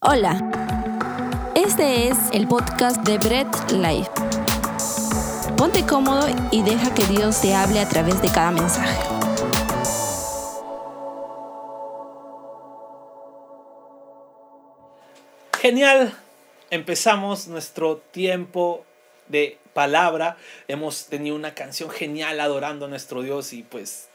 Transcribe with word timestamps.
Hola, 0.00 0.38
este 1.56 2.06
es 2.06 2.16
el 2.32 2.46
podcast 2.46 3.02
de 3.02 3.18
Bread 3.18 3.48
Life. 3.72 4.08
Ponte 5.56 5.84
cómodo 5.84 6.28
y 6.52 6.62
deja 6.62 6.94
que 6.94 7.04
Dios 7.06 7.40
te 7.40 7.52
hable 7.52 7.80
a 7.80 7.88
través 7.88 8.22
de 8.22 8.28
cada 8.28 8.52
mensaje. 8.52 8.96
Genial, 15.60 16.16
empezamos 16.70 17.48
nuestro 17.48 17.96
tiempo 17.96 18.84
de 19.26 19.58
palabra. 19.72 20.36
Hemos 20.68 21.06
tenido 21.06 21.34
una 21.34 21.54
canción 21.54 21.90
genial 21.90 22.38
adorando 22.38 22.86
a 22.86 22.88
nuestro 22.88 23.22
Dios 23.22 23.52
y 23.52 23.64
pues 23.64 24.08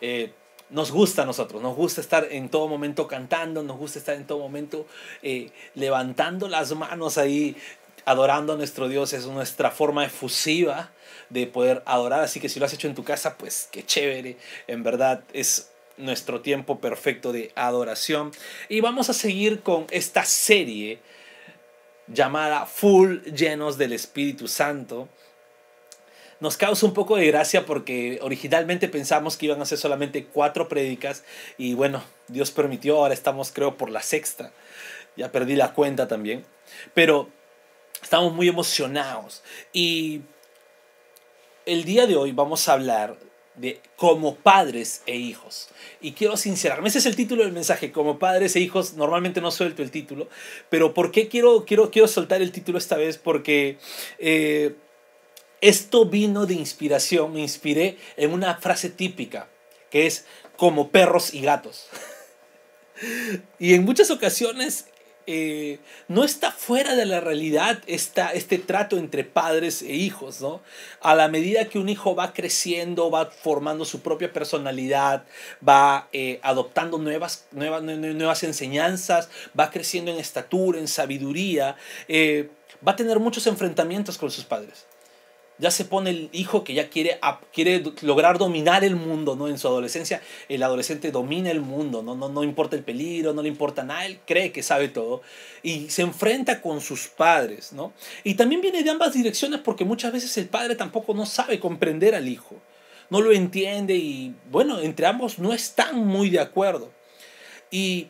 eh, 0.00 0.32
nos 0.72 0.90
gusta 0.90 1.22
a 1.22 1.26
nosotros, 1.26 1.62
nos 1.62 1.76
gusta 1.76 2.00
estar 2.00 2.26
en 2.30 2.48
todo 2.48 2.66
momento 2.66 3.06
cantando, 3.06 3.62
nos 3.62 3.76
gusta 3.76 3.98
estar 3.98 4.16
en 4.16 4.26
todo 4.26 4.38
momento 4.38 4.86
eh, 5.22 5.50
levantando 5.74 6.48
las 6.48 6.74
manos 6.74 7.18
ahí, 7.18 7.56
adorando 8.04 8.54
a 8.54 8.56
nuestro 8.56 8.88
Dios, 8.88 9.12
es 9.12 9.26
nuestra 9.26 9.70
forma 9.70 10.04
efusiva 10.04 10.90
de 11.30 11.46
poder 11.46 11.82
adorar, 11.86 12.20
así 12.20 12.40
que 12.40 12.48
si 12.48 12.58
lo 12.58 12.66
has 12.66 12.72
hecho 12.72 12.88
en 12.88 12.94
tu 12.94 13.04
casa, 13.04 13.38
pues 13.38 13.68
qué 13.70 13.84
chévere, 13.84 14.36
en 14.66 14.82
verdad 14.82 15.22
es 15.32 15.70
nuestro 15.98 16.40
tiempo 16.40 16.80
perfecto 16.80 17.32
de 17.32 17.52
adoración. 17.54 18.32
Y 18.68 18.80
vamos 18.80 19.10
a 19.10 19.14
seguir 19.14 19.60
con 19.60 19.86
esta 19.90 20.24
serie 20.24 21.00
llamada 22.08 22.66
Full 22.66 23.18
llenos 23.34 23.78
del 23.78 23.92
Espíritu 23.92 24.48
Santo 24.48 25.08
nos 26.42 26.56
causa 26.56 26.84
un 26.86 26.92
poco 26.92 27.14
de 27.14 27.28
gracia 27.28 27.64
porque 27.64 28.18
originalmente 28.20 28.88
pensamos 28.88 29.36
que 29.36 29.46
iban 29.46 29.62
a 29.62 29.64
ser 29.64 29.78
solamente 29.78 30.24
cuatro 30.26 30.68
prédicas 30.68 31.22
y 31.56 31.74
bueno, 31.74 32.02
Dios 32.26 32.50
permitió, 32.50 32.96
ahora 32.96 33.14
estamos 33.14 33.52
creo 33.52 33.76
por 33.76 33.90
la 33.90 34.02
sexta, 34.02 34.52
ya 35.16 35.30
perdí 35.30 35.54
la 35.54 35.72
cuenta 35.72 36.08
también, 36.08 36.44
pero 36.94 37.28
estamos 38.02 38.34
muy 38.34 38.48
emocionados 38.48 39.44
y 39.72 40.22
el 41.64 41.84
día 41.84 42.08
de 42.08 42.16
hoy 42.16 42.32
vamos 42.32 42.68
a 42.68 42.72
hablar 42.72 43.16
de 43.54 43.80
como 43.94 44.34
padres 44.34 45.02
e 45.06 45.14
hijos. 45.14 45.68
Y 46.00 46.12
quiero 46.12 46.36
sincerarme, 46.36 46.88
ese 46.88 46.98
es 46.98 47.06
el 47.06 47.14
título 47.14 47.44
del 47.44 47.52
mensaje, 47.52 47.92
como 47.92 48.18
padres 48.18 48.56
e 48.56 48.60
hijos, 48.60 48.94
normalmente 48.94 49.40
no 49.40 49.52
suelto 49.52 49.80
el 49.80 49.92
título, 49.92 50.28
pero 50.70 50.92
¿por 50.92 51.12
qué 51.12 51.28
quiero, 51.28 51.64
quiero, 51.66 51.92
quiero 51.92 52.08
soltar 52.08 52.42
el 52.42 52.50
título 52.50 52.78
esta 52.78 52.96
vez? 52.96 53.16
Porque... 53.16 53.78
Eh, 54.18 54.74
esto 55.62 56.04
vino 56.04 56.44
de 56.44 56.54
inspiración, 56.54 57.32
me 57.32 57.40
inspiré 57.40 57.96
en 58.16 58.32
una 58.32 58.56
frase 58.56 58.90
típica, 58.90 59.48
que 59.90 60.06
es 60.06 60.26
como 60.56 60.90
perros 60.90 61.32
y 61.32 61.40
gatos. 61.40 61.86
y 63.58 63.74
en 63.74 63.84
muchas 63.84 64.10
ocasiones 64.10 64.86
eh, 65.28 65.78
no 66.08 66.24
está 66.24 66.50
fuera 66.50 66.96
de 66.96 67.06
la 67.06 67.20
realidad 67.20 67.80
este 67.86 68.58
trato 68.58 68.98
entre 68.98 69.22
padres 69.22 69.82
e 69.82 69.92
hijos, 69.92 70.40
¿no? 70.40 70.62
A 71.00 71.14
la 71.14 71.28
medida 71.28 71.68
que 71.68 71.78
un 71.78 71.88
hijo 71.88 72.16
va 72.16 72.32
creciendo, 72.32 73.08
va 73.08 73.30
formando 73.30 73.84
su 73.84 74.02
propia 74.02 74.32
personalidad, 74.32 75.24
va 75.66 76.08
eh, 76.12 76.40
adoptando 76.42 76.98
nuevas, 76.98 77.46
nuevas, 77.52 77.84
nuevas 77.84 78.42
enseñanzas, 78.42 79.30
va 79.58 79.70
creciendo 79.70 80.10
en 80.10 80.18
estatura, 80.18 80.80
en 80.80 80.88
sabiduría, 80.88 81.76
eh, 82.08 82.50
va 82.86 82.92
a 82.92 82.96
tener 82.96 83.20
muchos 83.20 83.46
enfrentamientos 83.46 84.18
con 84.18 84.32
sus 84.32 84.44
padres 84.44 84.86
ya 85.62 85.70
se 85.70 85.84
pone 85.84 86.10
el 86.10 86.28
hijo 86.32 86.64
que 86.64 86.74
ya 86.74 86.90
quiere, 86.90 87.20
quiere 87.52 87.84
lograr 88.02 88.36
dominar 88.36 88.82
el 88.82 88.96
mundo, 88.96 89.36
¿no? 89.36 89.46
En 89.46 89.58
su 89.58 89.68
adolescencia, 89.68 90.20
el 90.48 90.60
adolescente 90.64 91.12
domina 91.12 91.52
el 91.52 91.60
mundo, 91.60 92.02
¿no? 92.02 92.16
No, 92.16 92.28
no 92.28 92.42
importa 92.42 92.74
el 92.74 92.82
peligro, 92.82 93.32
no 93.32 93.42
le 93.42 93.48
importa 93.48 93.84
nada, 93.84 94.04
él 94.04 94.18
cree 94.26 94.50
que 94.50 94.64
sabe 94.64 94.88
todo 94.88 95.22
y 95.62 95.88
se 95.88 96.02
enfrenta 96.02 96.60
con 96.60 96.80
sus 96.80 97.06
padres, 97.06 97.72
¿no? 97.72 97.92
Y 98.24 98.34
también 98.34 98.60
viene 98.60 98.82
de 98.82 98.90
ambas 98.90 99.14
direcciones 99.14 99.60
porque 99.60 99.84
muchas 99.84 100.12
veces 100.12 100.36
el 100.36 100.48
padre 100.48 100.74
tampoco 100.74 101.14
no 101.14 101.26
sabe 101.26 101.60
comprender 101.60 102.16
al 102.16 102.28
hijo, 102.28 102.56
no 103.08 103.20
lo 103.20 103.30
entiende 103.30 103.94
y, 103.94 104.34
bueno, 104.50 104.80
entre 104.80 105.06
ambos 105.06 105.38
no 105.38 105.54
están 105.54 106.04
muy 106.04 106.28
de 106.28 106.40
acuerdo. 106.40 106.90
Y 107.70 108.08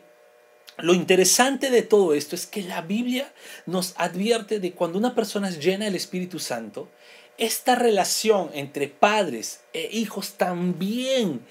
lo 0.79 0.95
interesante 0.95 1.69
de 1.69 1.83
todo 1.83 2.15
esto 2.15 2.35
es 2.35 2.47
que 2.47 2.63
la 2.63 2.81
Biblia 2.81 3.31
nos 3.67 3.93
advierte 3.97 4.59
de 4.59 4.71
cuando 4.71 4.97
una 4.97 5.13
persona 5.13 5.49
es 5.49 5.63
llena 5.63 5.85
del 5.85 5.95
Espíritu 5.95 6.39
Santo, 6.39 6.89
esta 7.37 7.75
relación 7.75 8.49
entre 8.53 8.87
padres 8.87 9.61
e 9.73 9.89
hijos 9.91 10.33
también 10.33 11.41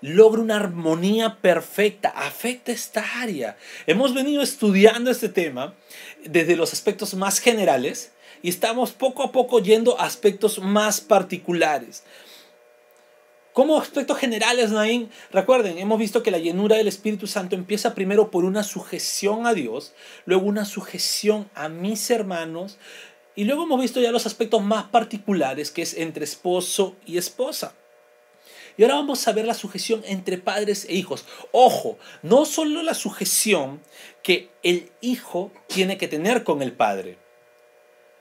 logra 0.00 0.42
una 0.42 0.56
armonía 0.56 1.38
perfecta, 1.40 2.08
afecta 2.10 2.72
esta 2.72 3.04
área. 3.20 3.56
Hemos 3.86 4.14
venido 4.14 4.42
estudiando 4.42 5.10
este 5.10 5.28
tema 5.28 5.74
desde 6.24 6.56
los 6.56 6.72
aspectos 6.72 7.14
más 7.14 7.38
generales 7.38 8.12
y 8.42 8.48
estamos 8.48 8.90
poco 8.90 9.22
a 9.22 9.32
poco 9.32 9.60
yendo 9.60 9.98
a 10.00 10.04
aspectos 10.04 10.58
más 10.58 11.00
particulares. 11.00 12.02
Como 13.52 13.78
aspectos 13.78 14.16
generales, 14.16 14.70
Naín, 14.70 15.10
recuerden, 15.30 15.76
hemos 15.76 15.98
visto 15.98 16.22
que 16.22 16.30
la 16.30 16.38
llenura 16.38 16.76
del 16.76 16.88
Espíritu 16.88 17.26
Santo 17.26 17.54
empieza 17.54 17.94
primero 17.94 18.30
por 18.30 18.46
una 18.46 18.62
sujeción 18.62 19.46
a 19.46 19.52
Dios, 19.52 19.92
luego 20.24 20.46
una 20.46 20.64
sujeción 20.64 21.50
a 21.54 21.68
mis 21.68 22.10
hermanos, 22.10 22.78
y 23.34 23.44
luego 23.44 23.64
hemos 23.64 23.80
visto 23.80 24.00
ya 24.00 24.12
los 24.12 24.26
aspectos 24.26 24.62
más 24.62 24.84
particulares, 24.84 25.70
que 25.70 25.82
es 25.82 25.94
entre 25.94 26.24
esposo 26.24 26.96
y 27.06 27.18
esposa. 27.18 27.74
Y 28.76 28.82
ahora 28.82 28.96
vamos 28.96 29.26
a 29.28 29.32
ver 29.32 29.44
la 29.44 29.54
sujeción 29.54 30.02
entre 30.06 30.38
padres 30.38 30.86
e 30.88 30.94
hijos. 30.94 31.26
Ojo, 31.52 31.98
no 32.22 32.44
solo 32.44 32.82
la 32.82 32.94
sujeción 32.94 33.82
que 34.22 34.50
el 34.62 34.90
hijo 35.00 35.52
tiene 35.66 35.98
que 35.98 36.08
tener 36.08 36.42
con 36.44 36.62
el 36.62 36.72
padre. 36.72 37.18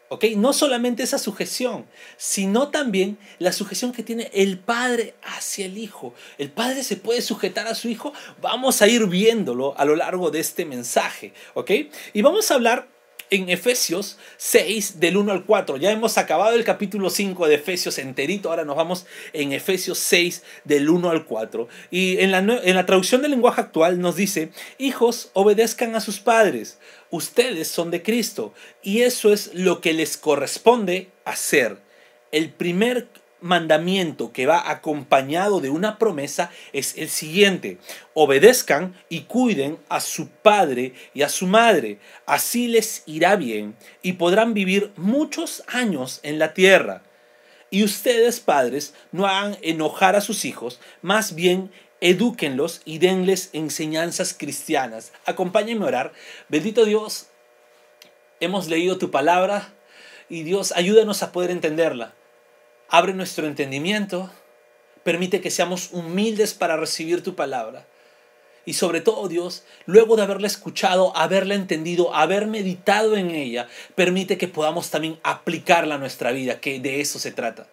¿Ok? 0.10 0.26
No 0.36 0.52
solamente 0.52 1.04
esa 1.04 1.18
sujeción, 1.18 1.86
sino 2.18 2.68
también 2.68 3.18
la 3.40 3.54
sujeción 3.54 3.94
que 3.94 4.04
tiene 4.04 4.30
el 4.34 4.60
padre 4.60 5.16
hacia 5.24 5.66
el 5.66 5.78
hijo. 5.78 6.14
¿El 6.38 6.52
padre 6.52 6.84
se 6.84 6.98
puede 6.98 7.22
sujetar 7.22 7.68
a 7.68 7.76
su 7.76 7.88
hijo? 7.88 8.12
Vamos 8.42 8.82
a 8.82 8.90
ir 8.90 9.08
viéndolo 9.08 9.74
a 9.78 9.86
lo 9.86 9.96
largo 9.96 10.30
de 10.30 10.42
este 10.42 10.66
mensaje. 10.66 11.34
¿Ok? 11.54 11.72
Y 12.12 12.22
vamos 12.24 12.52
a 12.52 12.56
hablar 12.56 12.90
en 13.31 13.50
Efesios 13.50 14.18
6 14.38 15.00
del 15.00 15.18
1 15.18 15.31
al 15.31 15.46
4. 15.46 15.78
Ya 15.78 15.92
hemos 15.92 16.18
acabado 16.18 16.56
el 16.56 16.66
capítulo 16.66 17.09
5 17.09 17.47
de 17.47 17.56
Efesios 17.56 17.97
enterito, 17.97 18.50
ahora 18.50 18.66
nos 18.66 18.75
vamos 18.75 19.06
en 19.34 19.53
Efesios 19.53 19.97
6 20.00 20.44
del 20.66 20.90
1 20.90 21.09
al 21.09 21.25
4. 21.25 21.68
Y 21.90 22.20
en 22.20 22.31
la, 22.31 22.40
en 22.40 22.75
la 22.75 22.86
traducción 22.86 23.22
del 23.22 23.31
lenguaje 23.31 23.62
actual 23.62 24.00
nos 24.00 24.18
dice, 24.18 24.52
hijos, 24.78 25.31
obedezcan 25.34 25.96
a 25.96 26.02
sus 26.02 26.20
padres, 26.20 26.78
ustedes 27.09 27.70
son 27.70 27.90
de 27.90 28.03
Cristo 28.03 28.53
y 28.84 29.02
eso 29.02 29.31
es 29.31 29.52
lo 29.53 29.80
que 29.80 29.94
les 29.94 30.18
corresponde 30.18 31.09
hacer. 31.24 31.78
El 32.34 32.50
primer 32.50 33.08
mandamiento 33.41 34.31
que 34.31 34.46
va 34.46 34.69
acompañado 34.69 35.59
de 35.59 35.69
una 35.69 35.97
promesa 35.97 36.52
es 36.72 36.97
el 36.97 37.09
siguiente. 37.09 37.79
Obedezcan 38.13 38.96
y 39.09 39.22
cuiden 39.22 39.78
a 39.90 40.00
su 40.00 40.29
padre 40.29 40.94
y 41.13 41.24
a 41.24 41.29
su 41.29 41.47
madre. 41.47 42.00
Así 42.25 42.68
les 42.68 43.03
irá 43.06 43.35
bien 43.35 43.75
y 44.02 44.13
podrán 44.13 44.53
vivir 44.53 44.91
muchos 44.96 45.63
años 45.68 46.19
en 46.24 46.40
la 46.40 46.53
tierra. 46.53 47.03
Y 47.69 47.84
ustedes, 47.84 48.40
padres, 48.40 48.94
no 49.12 49.25
hagan 49.25 49.58
enojar 49.62 50.16
a 50.16 50.22
sus 50.22 50.46
hijos, 50.46 50.79
más 51.02 51.35
bien 51.35 51.72
edúquenlos 52.02 52.81
y 52.84 52.97
denles 52.97 53.50
enseñanzas 53.53 54.34
cristianas. 54.38 55.13
Acompáñenme 55.25 55.85
a 55.85 55.88
orar. 55.88 56.13
Bendito 56.50 56.84
Dios, 56.85 57.28
hemos 58.40 58.68
leído 58.68 58.97
tu 58.97 59.09
palabra 59.09 59.73
y 60.28 60.44
Dios, 60.44 60.73
ayúdanos 60.73 61.23
a 61.23 61.31
poder 61.31 61.52
entenderla 61.52 62.13
abre 62.91 63.13
nuestro 63.13 63.47
entendimiento, 63.47 64.29
permite 65.03 65.41
que 65.41 65.50
seamos 65.50 65.90
humildes 65.94 66.53
para 66.53 66.78
recibir 66.78 67.24
tu 67.24 67.35
palabra. 67.35 67.88
Y 68.66 68.74
sobre 68.74 69.02
todo, 69.02 69.28
Dios, 69.28 69.63
luego 69.85 70.16
de 70.16 70.24
haberla 70.24 70.46
escuchado, 70.46 71.16
haberla 71.16 71.56
entendido, 71.56 72.14
haber 72.14 72.46
meditado 72.46 73.17
en 73.17 73.32
ella, 73.32 73.67
permite 73.96 74.38
que 74.38 74.47
podamos 74.47 74.91
también 74.91 75.20
aplicarla 75.23 75.96
a 75.96 75.97
nuestra 75.97 76.32
vida, 76.32 76.59
que 76.59 76.79
de 76.79 77.02
eso 77.02 77.17
se 77.17 77.32
trata. 77.32 77.67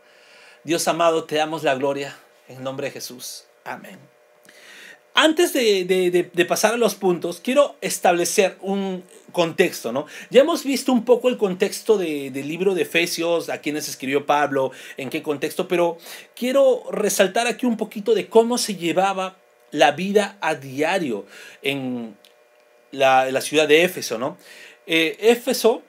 Dios 0.64 0.88
amado, 0.88 1.24
te 1.24 1.36
damos 1.36 1.62
la 1.62 1.74
gloria 1.74 2.16
en 2.48 2.62
nombre 2.62 2.86
de 2.86 2.92
Jesús. 2.92 3.44
Amén. 3.64 4.17
Antes 5.20 5.52
de, 5.52 6.46
pasar 6.46 6.74
a 6.74 6.76
los 6.76 6.94
puntos, 6.94 7.40
quiero 7.42 7.74
establecer 7.80 8.56
un 8.60 9.02
contexto, 9.32 9.90
¿no? 9.90 10.06
Ya 10.30 10.42
hemos 10.42 10.62
visto 10.62 10.92
un 10.92 11.04
poco 11.04 11.28
el 11.28 11.36
contexto 11.36 11.98
del 11.98 12.46
libro 12.46 12.72
de 12.76 12.82
Efesios, 12.82 13.48
a 13.48 13.58
quienes 13.58 13.88
escribió 13.88 14.26
Pablo, 14.26 14.70
en 14.96 15.10
qué 15.10 15.20
contexto, 15.20 15.66
pero 15.66 15.98
quiero 16.36 16.84
resaltar 16.92 17.48
aquí 17.48 17.66
un 17.66 17.76
poquito 17.76 18.14
de 18.14 18.28
cómo 18.28 18.58
se 18.58 18.76
llevaba 18.76 19.38
la 19.72 19.90
vida 19.90 20.38
a 20.40 20.54
diario 20.54 21.26
en 21.62 22.16
la, 22.92 23.40
ciudad 23.40 23.66
de 23.66 23.82
Éfeso, 23.82 24.18
¿no? 24.18 24.38
Eh, 24.86 25.16
Éfeso 25.18 25.82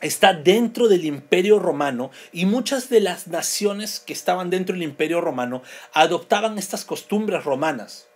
está 0.00 0.34
dentro 0.34 0.88
del 0.88 1.04
imperio 1.04 1.60
romano 1.60 2.10
y 2.32 2.46
muchas 2.46 2.88
de 2.88 2.98
las 2.98 3.28
naciones 3.28 4.00
que 4.00 4.12
estaban 4.12 4.50
dentro 4.50 4.72
del 4.72 4.82
imperio 4.82 5.20
romano 5.20 5.62
adoptaban 5.92 6.58
estas 6.58 6.84
costumbres 6.84 7.44
romanas. 7.44 8.09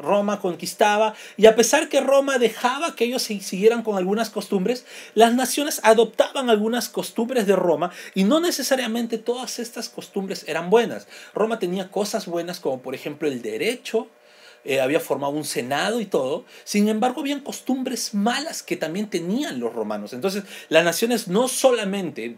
Roma 0.00 0.40
conquistaba 0.40 1.14
y 1.36 1.46
a 1.46 1.54
pesar 1.54 1.88
que 1.88 2.00
Roma 2.00 2.38
dejaba 2.38 2.94
que 2.96 3.04
ellos 3.04 3.22
siguieran 3.22 3.82
con 3.82 3.96
algunas 3.96 4.30
costumbres, 4.30 4.86
las 5.14 5.34
naciones 5.34 5.80
adoptaban 5.84 6.50
algunas 6.50 6.88
costumbres 6.88 7.46
de 7.46 7.56
Roma 7.56 7.90
y 8.14 8.24
no 8.24 8.40
necesariamente 8.40 9.18
todas 9.18 9.58
estas 9.58 9.88
costumbres 9.88 10.44
eran 10.48 10.70
buenas. 10.70 11.06
Roma 11.34 11.58
tenía 11.58 11.90
cosas 11.90 12.26
buenas 12.26 12.60
como 12.60 12.82
por 12.82 12.94
ejemplo 12.94 13.28
el 13.28 13.42
derecho, 13.42 14.08
eh, 14.64 14.80
había 14.80 15.00
formado 15.00 15.32
un 15.32 15.44
senado 15.44 16.00
y 16.00 16.06
todo. 16.06 16.44
Sin 16.64 16.88
embargo, 16.88 17.20
habían 17.20 17.40
costumbres 17.40 18.12
malas 18.12 18.62
que 18.62 18.76
también 18.76 19.08
tenían 19.08 19.58
los 19.58 19.72
romanos. 19.72 20.12
Entonces, 20.12 20.44
las 20.68 20.84
naciones 20.84 21.28
no 21.28 21.48
solamente 21.48 22.36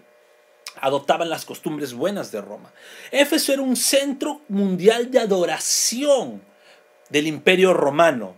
adoptaban 0.81 1.29
las 1.29 1.44
costumbres 1.44 1.94
buenas 1.94 2.31
de 2.31 2.41
Roma. 2.41 2.73
Éfeso 3.11 3.53
era 3.53 3.62
un 3.62 3.76
centro 3.76 4.41
mundial 4.49 5.11
de 5.11 5.19
adoración 5.19 6.43
del 7.12 7.26
imperio 7.26 7.75
romano. 7.75 8.35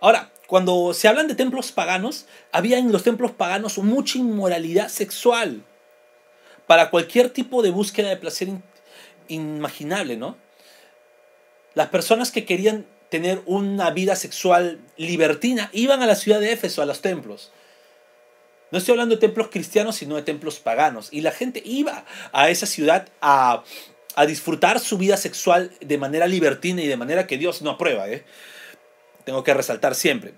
Ahora, 0.00 0.30
cuando 0.46 0.94
se 0.94 1.08
hablan 1.08 1.28
de 1.28 1.34
templos 1.34 1.72
paganos, 1.72 2.26
había 2.52 2.78
en 2.78 2.92
los 2.92 3.02
templos 3.02 3.32
paganos 3.32 3.78
mucha 3.78 4.18
inmoralidad 4.18 4.88
sexual 4.88 5.62
para 6.66 6.90
cualquier 6.90 7.30
tipo 7.30 7.62
de 7.62 7.70
búsqueda 7.70 8.08
de 8.08 8.16
placer 8.16 8.48
inimaginable, 9.28 10.16
¿no? 10.16 10.36
Las 11.74 11.88
personas 11.88 12.30
que 12.30 12.44
querían 12.44 12.86
tener 13.08 13.42
una 13.46 13.90
vida 13.90 14.16
sexual 14.16 14.78
libertina 14.96 15.68
iban 15.72 16.02
a 16.02 16.06
la 16.06 16.14
ciudad 16.14 16.40
de 16.40 16.52
Éfeso, 16.52 16.80
a 16.80 16.86
los 16.86 17.02
templos. 17.02 17.50
No 18.70 18.78
estoy 18.78 18.92
hablando 18.92 19.16
de 19.16 19.20
templos 19.20 19.48
cristianos, 19.48 19.96
sino 19.96 20.16
de 20.16 20.22
templos 20.22 20.58
paganos. 20.58 21.08
Y 21.10 21.20
la 21.20 21.30
gente 21.30 21.62
iba 21.64 22.04
a 22.32 22.48
esa 22.48 22.66
ciudad 22.66 23.08
a, 23.20 23.64
disfrutar 24.26 24.80
su 24.80 24.98
vida 24.98 25.16
sexual 25.16 25.72
de 25.80 25.98
manera 25.98 26.26
libertina 26.26 26.82
y 26.82 26.86
de 26.86 26.96
manera 26.96 27.26
que 27.26 27.38
Dios 27.38 27.62
no 27.62 27.70
aprueba. 27.70 28.08
¿eh? 28.08 28.24
Tengo 29.24 29.42
que 29.42 29.54
resaltar 29.54 29.94
siempre. 29.94 30.34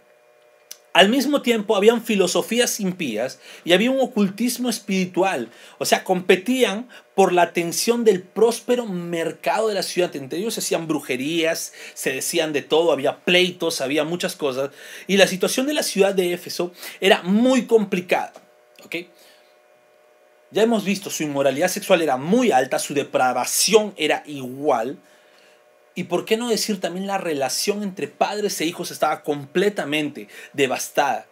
Al 0.95 1.09
mismo 1.09 1.43
tiempo 1.43 1.75
habían 1.75 2.05
filosofías 2.05 2.79
impías 2.79 3.41
y 3.65 3.73
había 3.73 3.91
un 3.91 3.99
ocultismo 4.01 4.71
espiritual. 4.71 5.51
O 5.79 5.85
sea, 5.85 6.05
competían 6.05 6.89
por 7.17 7.33
la 7.33 7.43
atención 7.43 8.05
del 8.05 8.23
próspero 8.23 8.87
mercado 8.87 9.67
de 9.67 9.75
la 9.75 9.83
ciudad. 9.83 10.15
Entre 10.15 10.39
ellos 10.39 10.55
se 10.55 10.61
hacían 10.61 10.87
brujerías, 10.87 11.73
se 11.95 12.13
decían 12.13 12.53
de 12.53 12.63
todo, 12.63 12.93
había 12.93 13.25
pleitos, 13.25 13.81
había 13.81 14.05
muchas 14.05 14.37
cosas. 14.37 14.71
Y 15.09 15.17
la 15.17 15.27
situación 15.27 15.67
de 15.67 15.75
la 15.75 15.83
ciudad 15.83 16.15
de 16.15 16.33
Éfeso 16.33 16.73
era 17.01 17.23
muy 17.25 17.67
complicada. 17.67 18.33
Ya 20.55 20.63
hemos 20.63 20.85
visto, 20.85 21.11
su 21.11 21.25
inmoralidad 21.25 21.67
sexual 21.67 22.01
era 22.01 22.17
muy 22.17 22.53
alta, 22.53 22.79
su 22.79 22.95
depravación 22.95 23.93
era 23.97 24.23
igual. 24.25 25.01
Y 25.97 26.05
por 26.05 26.25
qué 26.25 26.37
no 26.37 26.49
decir 26.49 26.81
también 26.81 27.09
la 27.09 27.19
relación 27.19 27.83
entre 27.83 28.07
padres 28.07 28.61
e 28.61 28.65
hijos 28.65 28.93
estaba 28.93 29.25
completamente 29.25 30.29
devastada. 30.53 31.27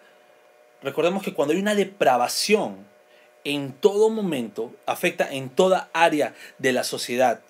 Recordemos 0.82 1.22
que 1.22 1.34
cuando 1.34 1.54
hay 1.54 1.60
una 1.60 1.76
depravación 1.76 2.84
en 3.44 3.72
todo 3.74 4.10
momento, 4.10 4.74
afecta 4.86 5.32
en 5.32 5.50
toda 5.50 5.88
área 5.92 6.34
de 6.58 6.72
la 6.72 6.82
sociedad. 6.82 7.42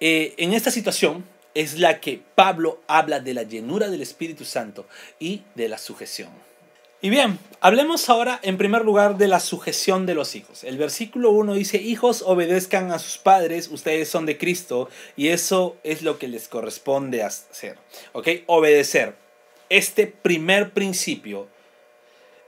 Eh, 0.00 0.32
en 0.38 0.54
esta 0.54 0.70
situación 0.70 1.26
es 1.52 1.78
la 1.78 2.00
que 2.00 2.22
Pablo 2.34 2.80
habla 2.86 3.20
de 3.20 3.34
la 3.34 3.42
llenura 3.42 3.90
del 3.90 4.00
Espíritu 4.00 4.46
Santo 4.46 4.86
y 5.18 5.42
de 5.56 5.68
la 5.68 5.76
sujeción. 5.76 6.30
Y 7.02 7.08
bien, 7.08 7.38
hablemos 7.60 8.10
ahora 8.10 8.38
en 8.42 8.58
primer 8.58 8.84
lugar 8.84 9.16
de 9.16 9.26
la 9.26 9.40
sujeción 9.40 10.04
de 10.04 10.14
los 10.14 10.36
hijos. 10.36 10.64
El 10.64 10.76
versículo 10.76 11.30
1 11.30 11.54
dice, 11.54 11.78
hijos 11.78 12.22
obedezcan 12.26 12.92
a 12.92 12.98
sus 12.98 13.16
padres, 13.16 13.68
ustedes 13.68 14.10
son 14.10 14.26
de 14.26 14.36
Cristo 14.36 14.90
y 15.16 15.28
eso 15.28 15.78
es 15.82 16.02
lo 16.02 16.18
que 16.18 16.28
les 16.28 16.46
corresponde 16.48 17.22
hacer. 17.22 17.78
¿Ok? 18.12 18.28
Obedecer. 18.46 19.14
Este 19.70 20.08
primer 20.08 20.72
principio 20.72 21.48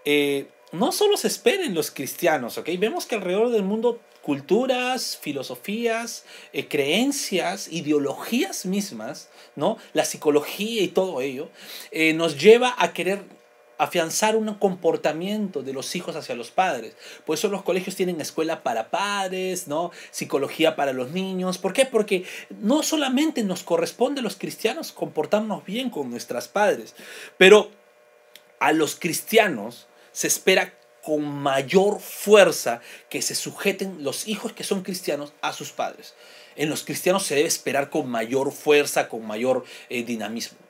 eh, 0.05 0.49
no 0.73 0.93
solo 0.93 1.17
se 1.17 1.29
espera 1.29 1.65
en 1.65 1.75
los 1.75 1.91
cristianos, 1.91 2.59
¿ok? 2.59 2.69
Vemos 2.79 3.07
que 3.07 3.15
alrededor 3.15 3.51
del 3.51 3.63
mundo 3.63 4.01
culturas, 4.23 5.19
filosofías, 5.21 6.25
eh, 6.53 6.69
creencias, 6.69 7.69
ideologías 7.71 8.67
mismas, 8.67 9.29
¿no? 9.57 9.79
La 9.93 10.05
psicología 10.05 10.83
y 10.83 10.89
todo 10.89 11.21
ello, 11.21 11.49
eh, 11.91 12.13
nos 12.13 12.39
lleva 12.41 12.75
a 12.79 12.93
querer 12.93 13.23
afianzar 13.83 14.37
un 14.37 14.55
comportamiento 14.55 15.63
de 15.63 15.73
los 15.73 15.97
hijos 15.97 16.15
hacia 16.15 16.37
los 16.37 16.53
padres. 16.53 16.95
Por 17.27 17.37
eso 17.37 17.49
los 17.49 17.63
colegios 17.63 17.97
tienen 17.97 18.21
escuela 18.21 18.63
para 18.63 18.91
padres, 18.91 19.67
¿no? 19.67 19.91
Psicología 20.13 20.77
para 20.77 20.93
los 20.93 21.11
niños. 21.11 21.59
¿Por 21.59 21.73
qué? 21.73 21.85
Porque 21.85 22.25
no 22.61 22.85
solamente 22.85 23.43
nos 23.43 23.65
corresponde 23.65 24.21
a 24.21 24.23
los 24.23 24.37
cristianos 24.37 24.93
comportarnos 24.93 25.65
bien 25.65 25.91
con 25.91 26.11
nuestras 26.11 26.47
padres, 26.47 26.95
pero 27.39 27.71
a 28.61 28.73
los 28.73 28.95
cristianos 28.95 29.89
se 30.13 30.29
espera 30.29 30.75
con 31.03 31.25
mayor 31.25 31.99
fuerza 31.99 32.81
que 33.11 33.21
se 33.21 33.35
sujeten 33.35 34.05
los 34.05 34.29
hijos 34.29 34.53
que 34.53 34.63
son 34.63 34.83
cristianos 34.83 35.33
a 35.41 35.53
sus 35.53 35.73
padres. 35.73 36.15
En 36.55 36.71
los 36.71 36.85
cristianos 36.85 37.25
se 37.25 37.35
debe 37.35 37.49
esperar 37.49 37.91
con 37.91 38.09
mayor 38.09 38.53
fuerza, 38.53 39.09
con 39.09 39.27
mayor 39.27 39.65
eh, 39.89 40.05
dinamismo 40.05 40.62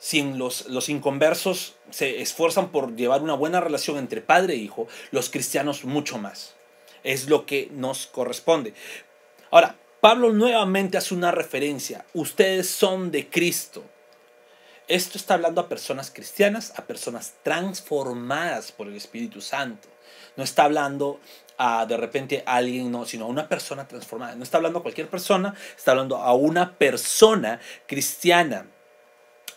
si 0.00 0.22
los, 0.22 0.66
los 0.66 0.88
inconversos 0.88 1.76
se 1.90 2.20
esfuerzan 2.20 2.72
por 2.72 2.96
llevar 2.96 3.22
una 3.22 3.34
buena 3.34 3.60
relación 3.60 3.98
entre 3.98 4.22
padre 4.22 4.54
e 4.54 4.56
hijo, 4.56 4.88
los 5.12 5.30
cristianos 5.30 5.84
mucho 5.84 6.18
más. 6.18 6.56
Es 7.04 7.28
lo 7.28 7.46
que 7.46 7.68
nos 7.72 8.06
corresponde. 8.08 8.74
Ahora, 9.52 9.76
Pablo 10.00 10.32
nuevamente 10.32 10.96
hace 10.96 11.14
una 11.14 11.30
referencia. 11.30 12.06
Ustedes 12.14 12.68
son 12.68 13.10
de 13.10 13.28
Cristo. 13.28 13.84
Esto 14.88 15.18
está 15.18 15.34
hablando 15.34 15.60
a 15.60 15.68
personas 15.68 16.10
cristianas, 16.10 16.72
a 16.76 16.86
personas 16.86 17.34
transformadas 17.44 18.72
por 18.72 18.88
el 18.88 18.96
Espíritu 18.96 19.40
Santo. 19.40 19.88
No 20.36 20.42
está 20.42 20.64
hablando 20.64 21.20
a 21.58 21.84
de 21.84 21.98
repente 21.98 22.42
a 22.46 22.56
alguien, 22.56 22.90
no, 22.90 23.04
sino 23.04 23.26
a 23.26 23.28
una 23.28 23.48
persona 23.48 23.86
transformada. 23.86 24.34
No 24.34 24.42
está 24.42 24.56
hablando 24.56 24.78
a 24.78 24.82
cualquier 24.82 25.08
persona, 25.08 25.54
está 25.76 25.90
hablando 25.90 26.16
a 26.16 26.32
una 26.32 26.78
persona 26.78 27.60
cristiana. 27.86 28.66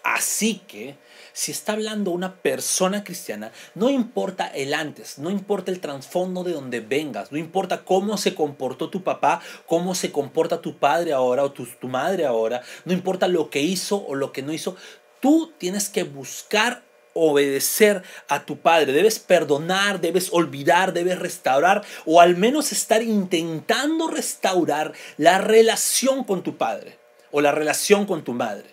Así 0.03 0.61
que, 0.67 0.97
si 1.31 1.51
está 1.53 1.73
hablando 1.73 2.11
una 2.11 2.35
persona 2.41 3.05
cristiana, 3.05 3.53
no 3.73 3.89
importa 3.89 4.47
el 4.47 4.73
antes, 4.73 5.17
no 5.17 5.29
importa 5.29 5.71
el 5.71 5.79
trasfondo 5.79 6.43
de 6.43 6.51
donde 6.51 6.81
vengas, 6.81 7.31
no 7.31 7.37
importa 7.37 7.85
cómo 7.85 8.17
se 8.17 8.35
comportó 8.35 8.89
tu 8.89 9.01
papá, 9.01 9.41
cómo 9.65 9.95
se 9.95 10.11
comporta 10.11 10.61
tu 10.61 10.77
padre 10.77 11.13
ahora 11.13 11.43
o 11.45 11.53
tu, 11.53 11.65
tu 11.65 11.87
madre 11.87 12.25
ahora, 12.25 12.61
no 12.83 12.91
importa 12.91 13.29
lo 13.29 13.49
que 13.49 13.61
hizo 13.61 14.05
o 14.05 14.13
lo 14.15 14.33
que 14.33 14.41
no 14.41 14.51
hizo, 14.51 14.75
tú 15.21 15.53
tienes 15.57 15.87
que 15.87 16.03
buscar 16.03 16.83
obedecer 17.13 18.03
a 18.27 18.45
tu 18.45 18.57
padre, 18.57 18.91
debes 18.91 19.19
perdonar, 19.19 20.01
debes 20.01 20.33
olvidar, 20.33 20.91
debes 20.91 21.17
restaurar 21.17 21.83
o 22.05 22.19
al 22.19 22.35
menos 22.35 22.71
estar 22.73 23.01
intentando 23.01 24.07
restaurar 24.07 24.91
la 25.15 25.37
relación 25.37 26.25
con 26.25 26.43
tu 26.43 26.57
padre 26.57 26.99
o 27.31 27.39
la 27.39 27.51
relación 27.51 28.05
con 28.05 28.23
tu 28.23 28.33
madre. 28.33 28.72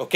¿Ok? 0.00 0.14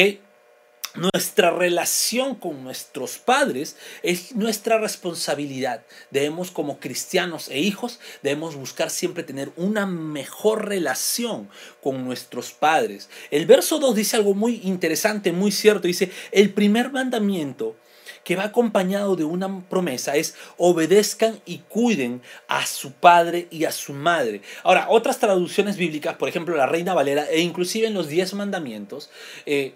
Nuestra 0.94 1.50
relación 1.50 2.36
con 2.36 2.64
nuestros 2.64 3.18
padres 3.18 3.76
es 4.02 4.34
nuestra 4.34 4.78
responsabilidad. 4.78 5.84
Debemos 6.10 6.50
como 6.50 6.80
cristianos 6.80 7.50
e 7.50 7.58
hijos, 7.58 8.00
debemos 8.22 8.56
buscar 8.56 8.88
siempre 8.88 9.24
tener 9.24 9.52
una 9.56 9.84
mejor 9.84 10.70
relación 10.70 11.50
con 11.82 12.02
nuestros 12.02 12.52
padres. 12.52 13.10
El 13.30 13.44
verso 13.44 13.78
2 13.78 13.94
dice 13.94 14.16
algo 14.16 14.32
muy 14.32 14.62
interesante, 14.64 15.32
muy 15.32 15.52
cierto. 15.52 15.86
Dice, 15.86 16.10
el 16.32 16.54
primer 16.54 16.90
mandamiento 16.90 17.76
que 18.24 18.36
va 18.36 18.44
acompañado 18.44 19.16
de 19.16 19.24
una 19.24 19.60
promesa 19.68 20.16
es 20.16 20.34
obedezcan 20.56 21.40
y 21.44 21.58
cuiden 21.58 22.22
a 22.48 22.66
su 22.66 22.92
padre 22.92 23.46
y 23.50 23.64
a 23.66 23.72
su 23.72 23.92
madre. 23.92 24.40
Ahora, 24.62 24.86
otras 24.88 25.18
traducciones 25.18 25.76
bíblicas, 25.76 26.16
por 26.16 26.28
ejemplo 26.28 26.56
la 26.56 26.66
Reina 26.66 26.94
Valera 26.94 27.26
e 27.30 27.40
inclusive 27.40 27.86
en 27.86 27.94
los 27.94 28.08
diez 28.08 28.34
mandamientos, 28.34 29.10
eh, 29.46 29.74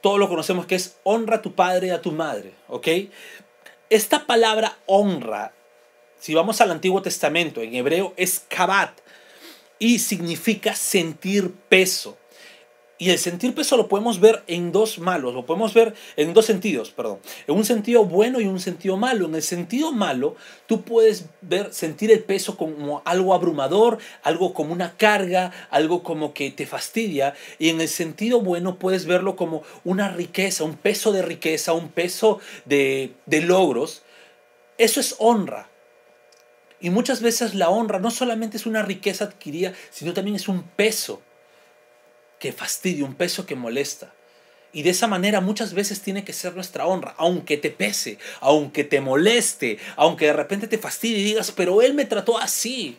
todo 0.00 0.18
lo 0.18 0.28
conocemos 0.28 0.66
que 0.66 0.74
es 0.74 0.96
honra 1.04 1.36
a 1.36 1.42
tu 1.42 1.54
padre 1.54 1.88
y 1.88 1.90
a 1.90 2.02
tu 2.02 2.12
madre, 2.12 2.52
¿ok? 2.68 2.88
Esta 3.88 4.26
palabra 4.26 4.78
honra, 4.86 5.52
si 6.18 6.34
vamos 6.34 6.60
al 6.60 6.70
Antiguo 6.70 7.02
Testamento, 7.02 7.60
en 7.60 7.74
hebreo 7.74 8.14
es 8.16 8.44
kabat 8.48 8.98
y 9.78 9.98
significa 9.98 10.74
sentir 10.74 11.52
peso. 11.68 12.16
Y 13.00 13.08
el 13.08 13.18
sentir 13.18 13.54
peso 13.54 13.78
lo 13.78 13.88
podemos 13.88 14.20
ver 14.20 14.42
en 14.46 14.72
dos 14.72 14.98
malos, 14.98 15.32
lo 15.32 15.46
podemos 15.46 15.72
ver 15.72 15.94
en 16.16 16.34
dos 16.34 16.44
sentidos, 16.44 16.90
perdón. 16.90 17.18
En 17.46 17.56
un 17.56 17.64
sentido 17.64 18.04
bueno 18.04 18.42
y 18.42 18.46
un 18.46 18.60
sentido 18.60 18.98
malo. 18.98 19.24
En 19.24 19.34
el 19.34 19.42
sentido 19.42 19.90
malo, 19.90 20.36
tú 20.66 20.82
puedes 20.82 21.24
ver, 21.40 21.72
sentir 21.72 22.10
el 22.10 22.22
peso 22.22 22.58
como 22.58 23.00
algo 23.06 23.32
abrumador, 23.32 23.96
algo 24.22 24.52
como 24.52 24.74
una 24.74 24.98
carga, 24.98 25.50
algo 25.70 26.02
como 26.02 26.34
que 26.34 26.50
te 26.50 26.66
fastidia. 26.66 27.32
Y 27.58 27.70
en 27.70 27.80
el 27.80 27.88
sentido 27.88 28.42
bueno, 28.42 28.78
puedes 28.78 29.06
verlo 29.06 29.34
como 29.34 29.62
una 29.82 30.10
riqueza, 30.10 30.64
un 30.64 30.76
peso 30.76 31.10
de 31.10 31.22
riqueza, 31.22 31.72
un 31.72 31.88
peso 31.88 32.38
de, 32.66 33.14
de 33.24 33.40
logros. 33.40 34.02
Eso 34.76 35.00
es 35.00 35.16
honra. 35.20 35.70
Y 36.82 36.90
muchas 36.90 37.22
veces 37.22 37.54
la 37.54 37.70
honra 37.70 37.98
no 37.98 38.10
solamente 38.10 38.58
es 38.58 38.66
una 38.66 38.82
riqueza 38.82 39.24
adquirida, 39.24 39.72
sino 39.88 40.12
también 40.12 40.36
es 40.36 40.48
un 40.48 40.64
peso 40.64 41.22
que 42.40 42.52
fastidia, 42.52 43.04
un 43.04 43.14
peso 43.14 43.46
que 43.46 43.54
molesta. 43.54 44.12
Y 44.72 44.82
de 44.82 44.90
esa 44.90 45.06
manera 45.06 45.40
muchas 45.40 45.74
veces 45.74 46.00
tiene 46.00 46.24
que 46.24 46.32
ser 46.32 46.54
nuestra 46.54 46.86
honra, 46.86 47.14
aunque 47.18 47.56
te 47.56 47.70
pese, 47.70 48.18
aunque 48.40 48.82
te 48.82 49.00
moleste, 49.00 49.78
aunque 49.96 50.26
de 50.26 50.32
repente 50.32 50.66
te 50.66 50.78
fastidie 50.78 51.18
y 51.18 51.24
digas, 51.24 51.52
pero 51.52 51.82
él 51.82 51.94
me 51.94 52.06
trató 52.06 52.38
así. 52.38 52.98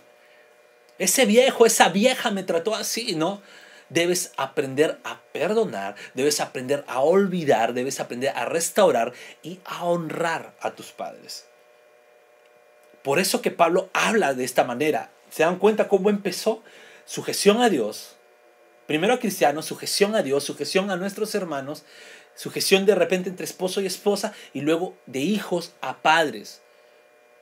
Ese 0.97 1.25
viejo, 1.25 1.65
esa 1.65 1.89
vieja 1.89 2.29
me 2.29 2.43
trató 2.43 2.75
así, 2.75 3.15
¿no? 3.15 3.41
Debes 3.89 4.31
aprender 4.37 4.99
a 5.03 5.21
perdonar, 5.33 5.95
debes 6.13 6.39
aprender 6.39 6.85
a 6.87 7.01
olvidar, 7.01 7.73
debes 7.73 7.99
aprender 7.99 8.31
a 8.35 8.45
restaurar 8.45 9.13
y 9.41 9.59
a 9.65 9.85
honrar 9.85 10.53
a 10.61 10.71
tus 10.71 10.91
padres. 10.91 11.45
Por 13.01 13.19
eso 13.19 13.41
que 13.41 13.51
Pablo 13.51 13.89
habla 13.93 14.33
de 14.33 14.43
esta 14.43 14.63
manera. 14.63 15.09
¿Se 15.29 15.43
dan 15.43 15.57
cuenta 15.57 15.87
cómo 15.87 16.09
empezó? 16.09 16.63
Sujeción 17.05 17.61
a 17.61 17.69
Dios, 17.69 18.17
primero 18.87 19.13
a 19.13 19.19
cristianos, 19.19 19.65
sujeción 19.65 20.15
a 20.15 20.23
Dios, 20.23 20.43
sujeción 20.43 20.91
a 20.91 20.97
nuestros 20.97 21.33
hermanos, 21.35 21.83
sujeción 22.35 22.85
de 22.85 22.95
repente 22.95 23.29
entre 23.29 23.45
esposo 23.45 23.81
y 23.81 23.85
esposa 23.85 24.33
y 24.53 24.61
luego 24.61 24.95
de 25.05 25.19
hijos 25.19 25.73
a 25.81 26.01
padres. 26.01 26.61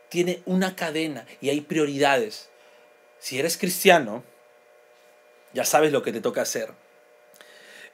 Tiene 0.10 0.42
una 0.46 0.76
cadena 0.76 1.26
y 1.42 1.50
hay 1.50 1.62
prioridades. 1.62 2.50
Si 3.20 3.38
eres 3.38 3.58
cristiano, 3.58 4.24
ya 5.54 5.66
sabes 5.66 5.92
lo 5.92 6.04
que 6.04 6.12
te 6.12 6.22
toca 6.22 6.42
hacer. 6.42 6.74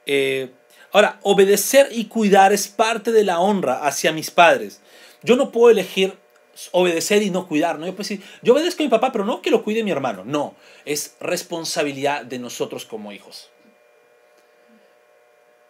Eh, 0.05 0.51
ahora, 0.91 1.19
obedecer 1.23 1.89
y 1.91 2.05
cuidar 2.05 2.53
es 2.53 2.67
parte 2.67 3.11
de 3.11 3.23
la 3.23 3.39
honra 3.39 3.85
hacia 3.85 4.11
mis 4.11 4.31
padres. 4.31 4.81
Yo 5.23 5.35
no 5.35 5.51
puedo 5.51 5.71
elegir 5.71 6.17
obedecer 6.71 7.21
y 7.21 7.29
no 7.29 7.47
cuidar, 7.47 7.79
¿no? 7.79 7.85
Yo 7.85 7.93
decir, 7.93 8.21
yo 8.41 8.53
obedezco 8.53 8.83
a 8.83 8.85
mi 8.85 8.89
papá, 8.89 9.11
pero 9.11 9.25
no 9.25 9.41
que 9.41 9.51
lo 9.51 9.63
cuide 9.63 9.83
mi 9.83 9.91
hermano. 9.91 10.23
No, 10.25 10.55
es 10.85 11.15
responsabilidad 11.19 12.25
de 12.25 12.39
nosotros 12.39 12.85
como 12.85 13.11
hijos. 13.11 13.49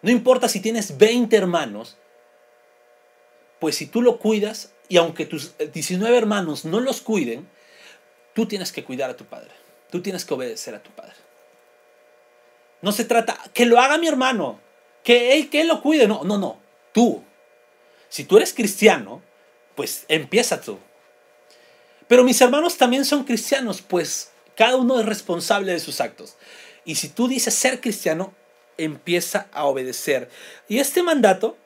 No 0.02 0.12
importa 0.12 0.48
si 0.48 0.60
tienes 0.60 0.98
20 0.98 1.36
hermanos, 1.36 1.98
pues 3.60 3.76
si 3.76 3.88
tú 3.88 4.02
lo 4.02 4.20
cuidas 4.20 4.74
y 4.88 4.98
aunque 4.98 5.26
tus 5.26 5.58
19 5.58 6.16
hermanos 6.16 6.66
no 6.66 6.80
los 6.80 7.02
cuiden, 7.02 7.50
tú 8.34 8.46
tienes 8.46 8.72
que 8.72 8.84
cuidar 8.84 9.10
a 9.10 9.16
tu 9.16 9.26
padre. 9.26 9.52
Tú 9.90 10.02
tienes 10.02 10.26
que 10.26 10.34
obedecer 10.34 10.76
a 10.76 10.84
tu 10.84 10.92
padre. 10.92 11.16
No 12.82 12.92
se 12.92 13.06
trata 13.06 13.40
que 13.54 13.66
lo 13.66 13.80
haga 13.80 13.98
mi 13.98 14.08
hermano, 14.08 14.60
que 15.04 15.34
él, 15.34 15.50
que 15.50 15.62
él 15.62 15.68
lo 15.68 15.82
cuide. 15.82 16.08
No, 16.08 16.24
no, 16.24 16.38
no. 16.38 16.60
Tú. 16.94 17.24
Si 18.10 18.26
tú 18.26 18.38
eres 18.38 18.54
cristiano, 18.54 19.24
pues 19.76 20.06
empieza 20.08 20.62
tú. 20.62 20.80
Pero 22.08 22.24
mis 22.24 22.40
hermanos 22.42 22.78
también 22.78 23.06
son 23.06 23.24
cristianos, 23.24 23.82
pues 23.82 24.32
cada 24.56 24.78
uno 24.78 25.00
es 25.00 25.06
responsable 25.06 25.72
de 25.72 25.80
sus 25.80 26.02
actos. 26.02 26.36
Y 26.86 26.96
si 26.96 27.10
tú 27.10 27.28
dices 27.28 27.54
ser 27.54 27.82
cristiano, 27.82 28.34
empieza 28.78 29.48
a 29.52 29.66
obedecer. 29.66 30.30
Y 30.68 30.80
este 30.80 31.02
mandato 31.02 31.58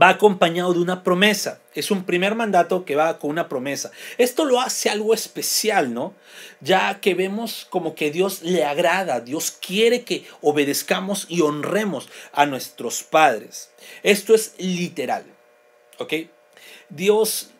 va 0.00 0.08
acompañado 0.08 0.72
de 0.72 0.80
una 0.80 1.02
promesa. 1.02 1.60
Es 1.74 1.90
un 1.90 2.04
primer 2.04 2.34
mandato 2.34 2.84
que 2.84 2.96
va 2.96 3.18
con 3.18 3.30
una 3.30 3.48
promesa. 3.48 3.90
Esto 4.18 4.44
lo 4.44 4.60
hace 4.60 4.90
algo 4.90 5.14
especial, 5.14 5.94
¿no? 5.94 6.14
Ya 6.60 7.00
que 7.00 7.14
vemos 7.14 7.66
como 7.70 7.94
que 7.94 8.10
Dios 8.10 8.42
le 8.42 8.64
agrada, 8.64 9.20
Dios 9.20 9.52
quiere 9.52 10.02
que 10.02 10.26
obedezcamos 10.40 11.26
y 11.28 11.42
honremos 11.42 12.08
a 12.32 12.46
nuestros 12.46 13.02
padres. 13.02 13.70
Esto 14.02 14.34
es 14.34 14.54
literal, 14.58 15.24
¿ok? 15.98 16.12
Dios, 16.88 17.50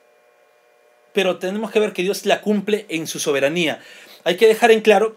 pero 1.13 1.39
tenemos 1.39 1.71
que 1.71 1.81
ver 1.81 1.93
que 1.93 2.03
Dios 2.03 2.27
la 2.27 2.41
cumple 2.41 2.87
en 2.89 3.07
su 3.07 3.19
soberanía. 3.19 3.81
Hay 4.25 4.37
que 4.37 4.47
dejar 4.47 4.71
en 4.71 4.81
claro 4.81 5.17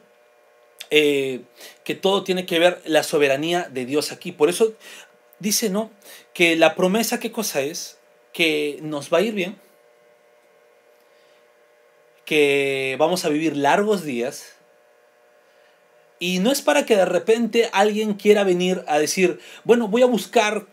eh, 0.89 1.41
que 1.83 1.95
todo 1.95 2.23
tiene 2.23 2.45
que 2.45 2.59
ver 2.59 2.81
la 2.85 3.03
soberanía 3.03 3.67
de 3.69 3.85
Dios 3.85 4.11
aquí. 4.11 4.31
Por 4.31 4.49
eso 4.49 4.73
dice, 5.39 5.69
¿no? 5.69 5.91
Que 6.33 6.55
la 6.55 6.75
promesa, 6.75 7.19
¿qué 7.19 7.31
cosa 7.31 7.61
es? 7.61 7.97
Que 8.33 8.79
nos 8.81 9.11
va 9.11 9.19
a 9.19 9.21
ir 9.21 9.33
bien, 9.33 9.59
que 12.25 12.95
vamos 12.99 13.25
a 13.25 13.29
vivir 13.29 13.55
largos 13.57 14.03
días. 14.03 14.53
Y 16.19 16.39
no 16.39 16.51
es 16.51 16.61
para 16.61 16.85
que 16.85 16.95
de 16.95 17.05
repente 17.05 17.69
alguien 17.73 18.13
quiera 18.13 18.43
venir 18.43 18.83
a 18.87 18.99
decir, 18.99 19.39
bueno, 19.63 19.87
voy 19.87 20.01
a 20.01 20.07
buscar 20.07 20.67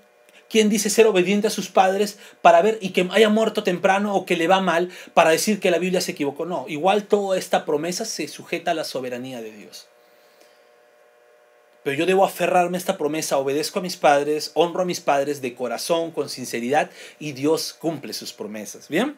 quien 0.48 0.68
dice 0.68 0.90
ser 0.90 1.06
obediente 1.06 1.46
a 1.46 1.50
sus 1.50 1.68
padres 1.68 2.18
para 2.42 2.62
ver 2.62 2.78
y 2.80 2.90
que 2.90 3.08
haya 3.10 3.28
muerto 3.28 3.62
temprano 3.62 4.14
o 4.14 4.24
que 4.26 4.36
le 4.36 4.48
va 4.48 4.60
mal 4.60 4.90
para 5.14 5.30
decir 5.30 5.60
que 5.60 5.70
la 5.70 5.78
Biblia 5.78 6.00
se 6.00 6.12
equivocó. 6.12 6.46
No, 6.46 6.66
igual 6.68 7.04
toda 7.04 7.38
esta 7.38 7.64
promesa 7.64 8.04
se 8.04 8.28
sujeta 8.28 8.70
a 8.72 8.74
la 8.74 8.84
soberanía 8.84 9.40
de 9.40 9.52
Dios. 9.52 9.88
Pero 11.82 11.96
yo 11.96 12.06
debo 12.06 12.24
aferrarme 12.24 12.78
a 12.78 12.80
esta 12.80 12.96
promesa, 12.96 13.36
obedezco 13.36 13.78
a 13.78 13.82
mis 13.82 13.96
padres, 13.96 14.52
honro 14.54 14.82
a 14.82 14.86
mis 14.86 15.00
padres 15.00 15.42
de 15.42 15.54
corazón, 15.54 16.12
con 16.12 16.30
sinceridad, 16.30 16.90
y 17.18 17.32
Dios 17.32 17.74
cumple 17.78 18.14
sus 18.14 18.32
promesas. 18.32 18.88
¿Bien? 18.88 19.16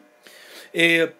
Eh, 0.73 1.13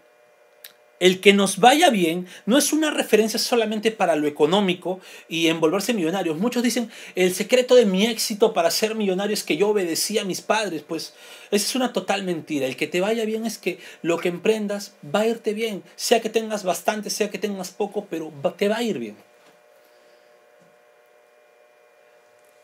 el 0.99 1.19
que 1.19 1.33
nos 1.33 1.59
vaya 1.59 1.89
bien 1.89 2.27
no 2.45 2.57
es 2.57 2.73
una 2.73 2.89
referencia 2.89 3.39
solamente 3.39 3.91
para 3.91 4.15
lo 4.15 4.27
económico 4.27 4.99
y 5.29 5.47
envolverse 5.47 5.93
millonarios. 5.93 6.37
Muchos 6.37 6.63
dicen, 6.63 6.89
el 7.15 7.33
secreto 7.35 7.75
de 7.75 7.85
mi 7.85 8.07
éxito 8.07 8.53
para 8.53 8.71
ser 8.71 8.95
millonario 8.95 9.33
es 9.33 9.43
que 9.43 9.57
yo 9.57 9.69
obedecí 9.69 10.17
a 10.17 10.25
mis 10.25 10.41
padres. 10.41 10.83
Pues 10.87 11.13
esa 11.51 11.65
es 11.65 11.75
una 11.75 11.93
total 11.93 12.23
mentira. 12.23 12.65
El 12.65 12.75
que 12.75 12.87
te 12.87 13.01
vaya 13.01 13.25
bien 13.25 13.45
es 13.45 13.57
que 13.57 13.79
lo 14.01 14.17
que 14.17 14.29
emprendas 14.29 14.93
va 15.03 15.21
a 15.21 15.27
irte 15.27 15.53
bien. 15.53 15.83
Sea 15.95 16.21
que 16.21 16.29
tengas 16.29 16.63
bastante, 16.63 17.09
sea 17.09 17.29
que 17.29 17.37
tengas 17.37 17.69
poco, 17.69 18.07
pero 18.09 18.33
te 18.57 18.67
va 18.67 18.77
a 18.77 18.83
ir 18.83 18.97
bien. 18.97 19.15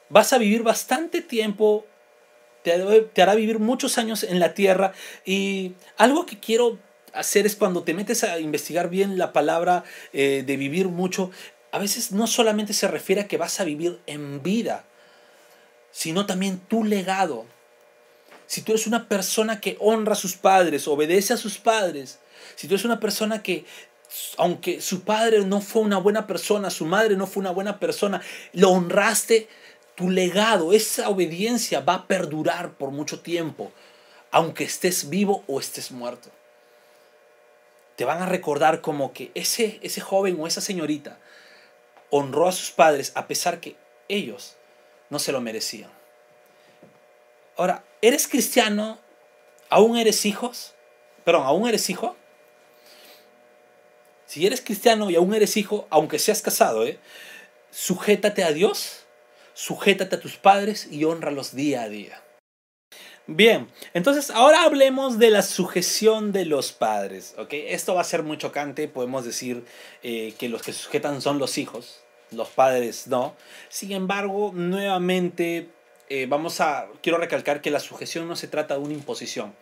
Vas 0.09 0.33
a 0.33 0.37
vivir 0.37 0.63
bastante 0.63 1.21
tiempo, 1.21 1.85
te 2.63 3.21
hará 3.21 3.35
vivir 3.35 3.59
muchos 3.59 3.97
años 3.97 4.23
en 4.23 4.39
la 4.39 4.53
tierra 4.53 4.93
y 5.25 5.73
algo 5.97 6.25
que 6.25 6.39
quiero 6.39 6.77
hacer 7.13 7.45
es 7.45 7.55
cuando 7.55 7.83
te 7.83 7.93
metes 7.93 8.23
a 8.23 8.39
investigar 8.39 8.89
bien 8.89 9.17
la 9.17 9.33
palabra 9.33 9.83
eh, 10.11 10.43
de 10.45 10.57
vivir 10.57 10.87
mucho, 10.87 11.31
a 11.71 11.79
veces 11.79 12.11
no 12.11 12.27
solamente 12.27 12.73
se 12.73 12.87
refiere 12.87 13.21
a 13.21 13.27
que 13.27 13.37
vas 13.37 13.59
a 13.59 13.63
vivir 13.63 13.99
en 14.05 14.43
vida, 14.43 14.85
sino 15.91 16.25
también 16.25 16.59
tu 16.59 16.83
legado. 16.83 17.45
Si 18.45 18.61
tú 18.61 18.73
eres 18.73 18.87
una 18.87 19.07
persona 19.07 19.61
que 19.61 19.77
honra 19.79 20.13
a 20.13 20.17
sus 20.17 20.35
padres, 20.35 20.87
obedece 20.87 21.33
a 21.33 21.37
sus 21.37 21.57
padres, 21.57 22.19
si 22.55 22.67
tú 22.67 22.75
eres 22.75 22.85
una 22.85 22.99
persona 22.99 23.41
que, 23.41 23.65
aunque 24.37 24.81
su 24.81 25.01
padre 25.01 25.43
no 25.45 25.61
fue 25.61 25.81
una 25.81 25.97
buena 25.97 26.27
persona, 26.27 26.69
su 26.69 26.85
madre 26.85 27.15
no 27.15 27.25
fue 27.25 27.41
una 27.41 27.51
buena 27.51 27.79
persona, 27.79 28.21
lo 28.51 28.69
honraste, 28.71 29.47
tu 29.95 30.09
legado, 30.09 30.73
esa 30.73 31.09
obediencia 31.09 31.79
va 31.79 31.93
a 31.93 32.07
perdurar 32.07 32.73
por 32.73 32.91
mucho 32.91 33.21
tiempo, 33.21 33.71
aunque 34.31 34.63
estés 34.63 35.09
vivo 35.09 35.43
o 35.47 35.59
estés 35.59 35.91
muerto 35.91 36.31
te 37.95 38.05
van 38.05 38.21
a 38.21 38.25
recordar 38.25 38.81
como 38.81 39.13
que 39.13 39.31
ese, 39.35 39.79
ese 39.83 40.01
joven 40.01 40.37
o 40.39 40.47
esa 40.47 40.61
señorita 40.61 41.19
honró 42.09 42.47
a 42.47 42.51
sus 42.51 42.71
padres 42.71 43.11
a 43.15 43.27
pesar 43.27 43.59
que 43.59 43.75
ellos 44.07 44.55
no 45.09 45.19
se 45.19 45.31
lo 45.31 45.41
merecían. 45.41 45.91
Ahora, 47.55 47.83
¿eres 48.01 48.27
cristiano? 48.27 48.99
¿Aún 49.69 49.97
eres 49.97 50.25
hijos? 50.25 50.73
Perdón, 51.23 51.43
¿aún 51.45 51.67
eres 51.67 51.89
hijo? 51.89 52.15
Si 54.25 54.45
eres 54.47 54.61
cristiano 54.61 55.09
y 55.09 55.15
aún 55.15 55.33
eres 55.33 55.57
hijo, 55.57 55.87
aunque 55.91 56.17
seas 56.17 56.41
casado, 56.41 56.85
¿eh? 56.85 56.99
sujétate 57.69 58.43
a 58.43 58.51
Dios, 58.51 59.05
sujétate 59.53 60.15
a 60.15 60.19
tus 60.19 60.37
padres 60.37 60.87
y 60.89 61.03
honralos 61.05 61.55
día 61.55 61.83
a 61.83 61.89
día. 61.89 62.22
Bien, 63.27 63.69
entonces 63.93 64.29
ahora 64.31 64.63
hablemos 64.63 65.17
de 65.17 65.29
la 65.29 65.43
sujeción 65.43 66.33
de 66.33 66.43
los 66.43 66.73
padres. 66.73 67.35
¿okay? 67.37 67.67
Esto 67.69 67.95
va 67.95 68.01
a 68.01 68.03
ser 68.03 68.21
muy 68.21 68.37
chocante, 68.37 68.89
podemos 68.89 69.23
decir 69.23 69.63
eh, 70.03 70.33
que 70.37 70.49
los 70.49 70.61
que 70.61 70.73
sujetan 70.73 71.21
son 71.21 71.39
los 71.39 71.57
hijos, 71.57 72.03
los 72.31 72.49
padres 72.49 73.07
no. 73.07 73.33
Sin 73.69 73.93
embargo, 73.93 74.51
nuevamente 74.53 75.69
eh, 76.09 76.25
vamos 76.27 76.59
a, 76.59 76.89
quiero 77.01 77.17
recalcar 77.17 77.61
que 77.61 77.71
la 77.71 77.79
sujeción 77.79 78.27
no 78.27 78.35
se 78.35 78.49
trata 78.49 78.73
de 78.73 78.81
una 78.81 78.93
imposición. 78.93 79.55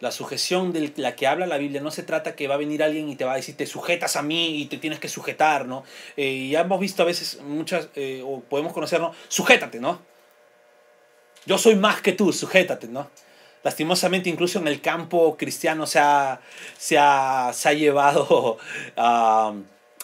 La 0.00 0.10
sujeción 0.10 0.72
de 0.72 0.90
la 0.96 1.14
que 1.14 1.26
habla 1.26 1.46
la 1.46 1.58
Biblia 1.58 1.82
no 1.82 1.90
se 1.90 2.04
trata 2.04 2.36
que 2.36 2.48
va 2.48 2.54
a 2.54 2.58
venir 2.58 2.82
alguien 2.82 3.10
y 3.10 3.16
te 3.16 3.26
va 3.26 3.34
a 3.34 3.36
decir 3.36 3.54
te 3.54 3.66
sujetas 3.66 4.16
a 4.16 4.22
mí 4.22 4.62
y 4.62 4.64
te 4.64 4.78
tienes 4.78 4.98
que 4.98 5.08
sujetar, 5.10 5.66
¿no? 5.66 5.84
Eh, 6.16 6.48
ya 6.48 6.60
hemos 6.60 6.80
visto 6.80 7.02
a 7.02 7.06
veces 7.06 7.42
muchas, 7.42 7.90
o 8.24 8.40
podemos 8.48 8.72
conocernos, 8.72 9.14
sujétate, 9.28 9.78
¿no? 9.78 10.00
Yo 11.48 11.56
soy 11.56 11.76
más 11.76 12.02
que 12.02 12.12
tú, 12.12 12.30
sujétate, 12.30 12.88
¿no? 12.88 13.10
Lastimosamente, 13.64 14.28
incluso 14.28 14.58
en 14.58 14.68
el 14.68 14.82
campo 14.82 15.36
cristiano 15.38 15.86
se 15.86 15.98
ha, 15.98 16.42
se 16.76 16.98
ha, 16.98 17.52
se 17.54 17.68
ha 17.70 17.72
llevado 17.72 18.58
a, 18.98 19.54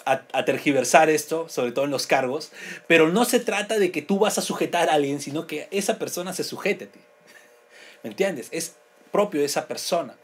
a, 0.06 0.44
tergiversar 0.46 1.10
esto, 1.10 1.46
sobre 1.50 1.72
todo 1.72 1.84
en 1.84 1.90
los 1.90 2.06
cargos, 2.06 2.50
pero 2.86 3.10
no 3.10 3.26
se 3.26 3.40
trata 3.40 3.78
de 3.78 3.92
que 3.92 4.00
tú 4.00 4.18
vas 4.18 4.38
a 4.38 4.42
sujetar 4.42 4.88
a 4.88 4.94
alguien, 4.94 5.20
sino 5.20 5.46
que 5.46 5.68
esa 5.70 5.98
persona 5.98 6.32
se 6.32 6.44
sujete 6.44 6.86
a 6.86 6.88
ti. 6.88 7.00
¿Me 8.02 8.10
entiendes? 8.10 8.48
Es 8.50 8.76
propio 9.12 9.40
de 9.40 9.46
esa 9.46 9.68
persona. 9.68 10.14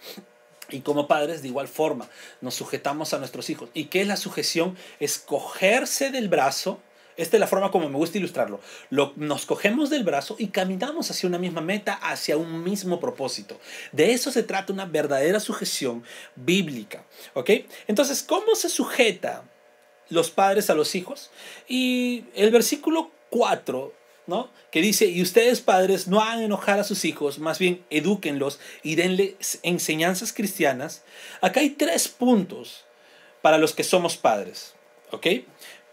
Y 0.71 0.81
como 0.81 1.07
padres, 1.07 1.43
de 1.43 1.49
igual 1.49 1.69
forma, 1.69 2.09
nos 2.41 2.55
sujetamos 2.55 3.12
a 3.12 3.19
nuestros 3.19 3.50
hijos. 3.50 3.69
¿Y 3.75 3.87
qué 3.87 4.00
es 4.00 4.07
la 4.07 4.17
sujeción? 4.17 4.77
Es 5.00 5.19
cogerse 5.19 6.11
del 6.11 6.31
brazo 6.31 6.81
Esta 7.21 7.37
es 7.37 7.41
la 7.41 7.47
forma 7.47 7.71
como 7.71 7.89
me 7.89 7.97
gusta 7.97 8.19
ilustrarlo. 8.19 8.61
Lo, 8.89 9.12
nos 9.17 9.45
cogemos 9.45 9.91
del 9.91 10.05
brazo 10.05 10.37
y 10.39 10.49
caminamos 10.49 11.11
hacia 11.11 11.29
una 11.29 11.39
misma 11.39 11.61
meta, 11.61 11.95
hacia 11.95 12.37
un 12.37 12.65
mismo 12.65 12.99
propósito. 12.99 13.61
De 13.93 14.12
eso 14.12 14.31
se 14.31 14.43
trata 14.43 14.73
una 14.73 14.87
verdadera 14.87 15.39
sujeción 15.39 16.03
bíblica. 16.35 17.05
¿Ok? 17.35 17.50
Entonces, 17.89 18.23
¿cómo 18.23 18.55
se 18.55 18.71
sujeta 18.71 19.45
los 20.09 20.31
padres 20.31 20.71
a 20.71 20.75
los 20.75 20.95
hijos? 20.95 21.31
Y 21.69 22.25
el 22.35 22.50
versículo 22.50 23.11
4 23.29 24.00
¿no? 24.27 24.49
Que 24.71 24.81
dice, 24.81 25.07
y 25.07 25.21
ustedes 25.21 25.61
padres 25.61 26.07
no 26.07 26.21
hagan 26.21 26.43
enojar 26.43 26.79
a 26.79 26.85
sus 26.85 27.05
hijos, 27.05 27.41
más 27.41 27.59
bien 27.59 27.85
edúquenlos 27.91 28.61
y 28.83 28.95
denles 28.95 29.59
enseñanzas 29.62 30.33
cristianas. 30.33 31.03
Acá 31.41 31.61
hay 31.61 31.71
tres 31.71 32.07
puntos 32.07 32.85
para 33.43 33.59
los 33.59 33.75
que 33.75 33.83
somos 33.83 34.17
padres, 34.17 34.75
¿ok? 35.11 35.27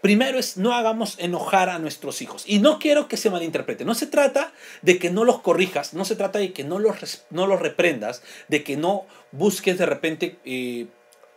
Primero 0.00 0.38
es 0.38 0.56
no 0.56 0.74
hagamos 0.74 1.18
enojar 1.18 1.68
a 1.68 1.78
nuestros 1.78 2.22
hijos. 2.22 2.44
Y 2.46 2.60
no 2.60 2.78
quiero 2.78 3.08
que 3.08 3.16
se 3.16 3.30
malinterprete. 3.30 3.84
No 3.84 3.94
se 3.94 4.06
trata 4.06 4.52
de 4.82 4.98
que 4.98 5.10
no 5.10 5.24
los 5.24 5.40
corrijas, 5.40 5.94
no 5.94 6.04
se 6.04 6.16
trata 6.16 6.38
de 6.38 6.52
que 6.52 6.64
no 6.64 6.78
los, 6.78 7.24
no 7.30 7.46
los 7.46 7.60
reprendas, 7.60 8.22
de 8.48 8.62
que 8.62 8.76
no 8.76 9.06
busques 9.32 9.76
de 9.78 9.86
repente 9.86 10.38
eh, 10.44 10.86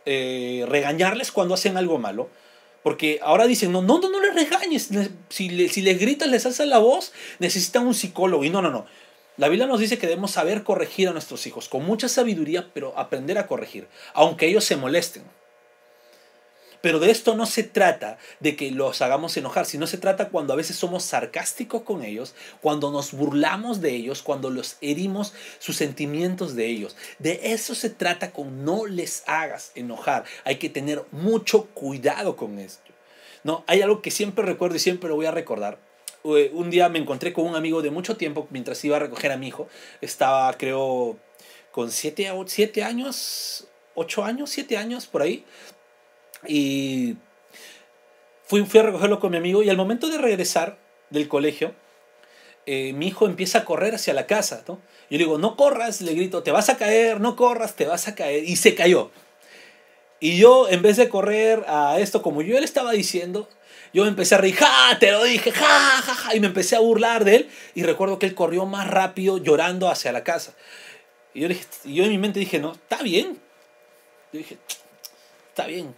eh, 0.06 0.64
regañarles 0.68 1.32
cuando 1.32 1.54
hacen 1.54 1.76
algo 1.76 1.98
malo. 1.98 2.30
Porque 2.82 3.20
ahora 3.22 3.46
dicen, 3.46 3.72
no, 3.72 3.82
no, 3.82 4.00
no, 4.00 4.10
no 4.10 4.20
les 4.20 4.34
regañes. 4.34 4.90
Si, 5.28 5.68
si 5.68 5.82
les 5.82 5.98
gritas, 5.98 6.28
les 6.28 6.46
alzas 6.46 6.66
la 6.66 6.78
voz, 6.78 7.12
necesitan 7.38 7.86
un 7.86 7.94
psicólogo. 7.94 8.44
Y 8.44 8.50
no, 8.50 8.62
no, 8.62 8.70
no. 8.70 8.86
La 9.38 9.48
Biblia 9.48 9.66
nos 9.66 9.80
dice 9.80 9.98
que 9.98 10.06
debemos 10.06 10.32
saber 10.32 10.62
corregir 10.62 11.08
a 11.08 11.12
nuestros 11.12 11.46
hijos 11.46 11.68
con 11.68 11.84
mucha 11.84 12.08
sabiduría, 12.08 12.68
pero 12.74 12.96
aprender 12.98 13.38
a 13.38 13.46
corregir, 13.46 13.88
aunque 14.12 14.46
ellos 14.46 14.64
se 14.64 14.76
molesten. 14.76 15.22
Pero 16.82 16.98
de 16.98 17.10
esto 17.10 17.34
no 17.36 17.46
se 17.46 17.62
trata 17.62 18.18
de 18.40 18.56
que 18.56 18.70
los 18.72 19.00
hagamos 19.00 19.36
enojar, 19.36 19.64
sino 19.66 19.86
se 19.86 19.98
trata 19.98 20.28
cuando 20.28 20.52
a 20.52 20.56
veces 20.56 20.76
somos 20.76 21.04
sarcásticos 21.04 21.82
con 21.82 22.02
ellos, 22.02 22.34
cuando 22.60 22.90
nos 22.90 23.12
burlamos 23.12 23.80
de 23.80 23.94
ellos, 23.94 24.20
cuando 24.22 24.50
los 24.50 24.76
herimos 24.80 25.32
sus 25.60 25.76
sentimientos 25.76 26.56
de 26.56 26.66
ellos. 26.66 26.96
De 27.20 27.52
eso 27.52 27.74
se 27.76 27.88
trata 27.88 28.32
con 28.32 28.64
no 28.64 28.86
les 28.86 29.22
hagas 29.26 29.70
enojar. 29.76 30.24
Hay 30.44 30.56
que 30.56 30.68
tener 30.68 31.04
mucho 31.12 31.66
cuidado 31.66 32.36
con 32.36 32.58
esto. 32.58 32.90
No, 33.44 33.64
hay 33.68 33.80
algo 33.80 34.02
que 34.02 34.10
siempre 34.10 34.44
recuerdo 34.44 34.76
y 34.76 34.80
siempre 34.80 35.08
lo 35.08 35.14
voy 35.14 35.26
a 35.26 35.30
recordar. 35.30 35.78
Eh, 36.24 36.50
un 36.52 36.70
día 36.70 36.88
me 36.88 36.98
encontré 36.98 37.32
con 37.32 37.46
un 37.46 37.54
amigo 37.56 37.82
de 37.82 37.90
mucho 37.90 38.16
tiempo 38.16 38.46
mientras 38.50 38.84
iba 38.84 38.96
a 38.96 39.00
recoger 39.00 39.30
a 39.30 39.36
mi 39.36 39.48
hijo. 39.48 39.68
Estaba, 40.00 40.52
creo, 40.54 41.16
con 41.70 41.92
siete, 41.92 42.30
siete 42.46 42.82
años, 42.82 43.68
ocho 43.94 44.24
años, 44.24 44.50
siete 44.50 44.76
años 44.76 45.06
por 45.06 45.22
ahí. 45.22 45.44
Y 46.46 47.16
fui, 48.44 48.64
fui 48.64 48.80
a 48.80 48.84
recogerlo 48.84 49.20
con 49.20 49.30
mi 49.30 49.38
amigo 49.38 49.62
y 49.62 49.70
al 49.70 49.76
momento 49.76 50.08
de 50.08 50.18
regresar 50.18 50.78
del 51.10 51.28
colegio, 51.28 51.74
eh, 52.66 52.92
mi 52.92 53.08
hijo 53.08 53.26
empieza 53.26 53.58
a 53.58 53.64
correr 53.64 53.94
hacia 53.94 54.14
la 54.14 54.26
casa. 54.26 54.64
¿no? 54.66 54.74
Yo 55.10 55.18
le 55.18 55.18
digo, 55.18 55.38
no 55.38 55.56
corras, 55.56 56.00
le 56.00 56.14
grito, 56.14 56.42
te 56.42 56.50
vas 56.50 56.68
a 56.68 56.76
caer, 56.76 57.20
no 57.20 57.36
corras, 57.36 57.74
te 57.74 57.86
vas 57.86 58.08
a 58.08 58.14
caer. 58.14 58.44
Y 58.44 58.56
se 58.56 58.74
cayó. 58.74 59.10
Y 60.20 60.38
yo, 60.38 60.68
en 60.68 60.82
vez 60.82 60.96
de 60.96 61.08
correr 61.08 61.64
a 61.66 61.98
esto 61.98 62.22
como 62.22 62.42
yo 62.42 62.58
le 62.58 62.64
estaba 62.64 62.92
diciendo, 62.92 63.48
yo 63.92 64.06
empecé 64.06 64.36
a 64.36 64.38
reír, 64.38 64.54
¡ja! 64.54 64.98
Te 64.98 65.10
lo 65.10 65.24
dije, 65.24 65.50
¡ja! 65.50 66.00
¡ja! 66.02 66.14
¡ja! 66.14 66.36
Y 66.36 66.40
me 66.40 66.46
empecé 66.46 66.76
a 66.76 66.80
burlar 66.80 67.24
de 67.24 67.36
él. 67.36 67.50
Y 67.74 67.82
recuerdo 67.82 68.18
que 68.18 68.26
él 68.26 68.34
corrió 68.34 68.64
más 68.64 68.88
rápido 68.88 69.38
llorando 69.38 69.88
hacia 69.88 70.12
la 70.12 70.22
casa. 70.22 70.54
Y 71.34 71.40
yo 71.40 72.04
en 72.04 72.10
mi 72.10 72.18
mente 72.18 72.38
dije, 72.38 72.60
no, 72.60 72.72
está 72.72 73.02
bien. 73.02 73.40
Yo 74.32 74.38
dije, 74.38 74.58
está 75.50 75.66
bien 75.66 75.94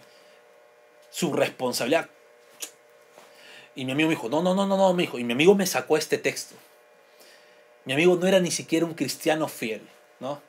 su 1.14 1.32
responsabilidad. 1.32 2.10
Y 3.76 3.84
mi 3.84 3.92
amigo 3.92 4.08
me 4.08 4.16
dijo, 4.16 4.28
no, 4.28 4.42
no, 4.42 4.52
no, 4.52 4.66
no, 4.66 4.76
no, 4.76 4.92
me 4.94 5.04
dijo. 5.04 5.20
Y 5.20 5.22
mi 5.22 5.32
amigo 5.32 5.54
me 5.54 5.64
sacó 5.64 5.96
este 5.96 6.18
texto. 6.18 6.56
Mi 7.84 7.92
amigo 7.92 8.16
no 8.16 8.26
era 8.26 8.40
ni 8.40 8.50
siquiera 8.50 8.84
un 8.84 8.94
cristiano 8.94 9.46
fiel, 9.46 9.82
¿no? 10.18 10.42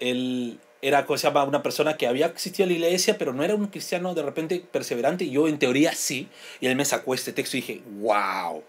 Él 0.00 0.58
era 0.82 1.06
llama, 1.06 1.44
una 1.44 1.62
persona 1.62 1.96
que 1.96 2.08
había 2.08 2.26
existido 2.26 2.64
en 2.64 2.70
la 2.70 2.86
iglesia, 2.86 3.16
pero 3.16 3.32
no 3.32 3.44
era 3.44 3.54
un 3.54 3.68
cristiano 3.68 4.12
de 4.12 4.22
repente 4.22 4.58
perseverante. 4.58 5.22
Y 5.22 5.30
yo 5.30 5.46
en 5.46 5.60
teoría 5.60 5.94
sí. 5.94 6.28
Y 6.60 6.66
él 6.66 6.74
me 6.74 6.84
sacó 6.84 7.14
este 7.14 7.32
texto 7.32 7.56
y 7.56 7.60
dije, 7.60 7.82
wow. 8.00 8.64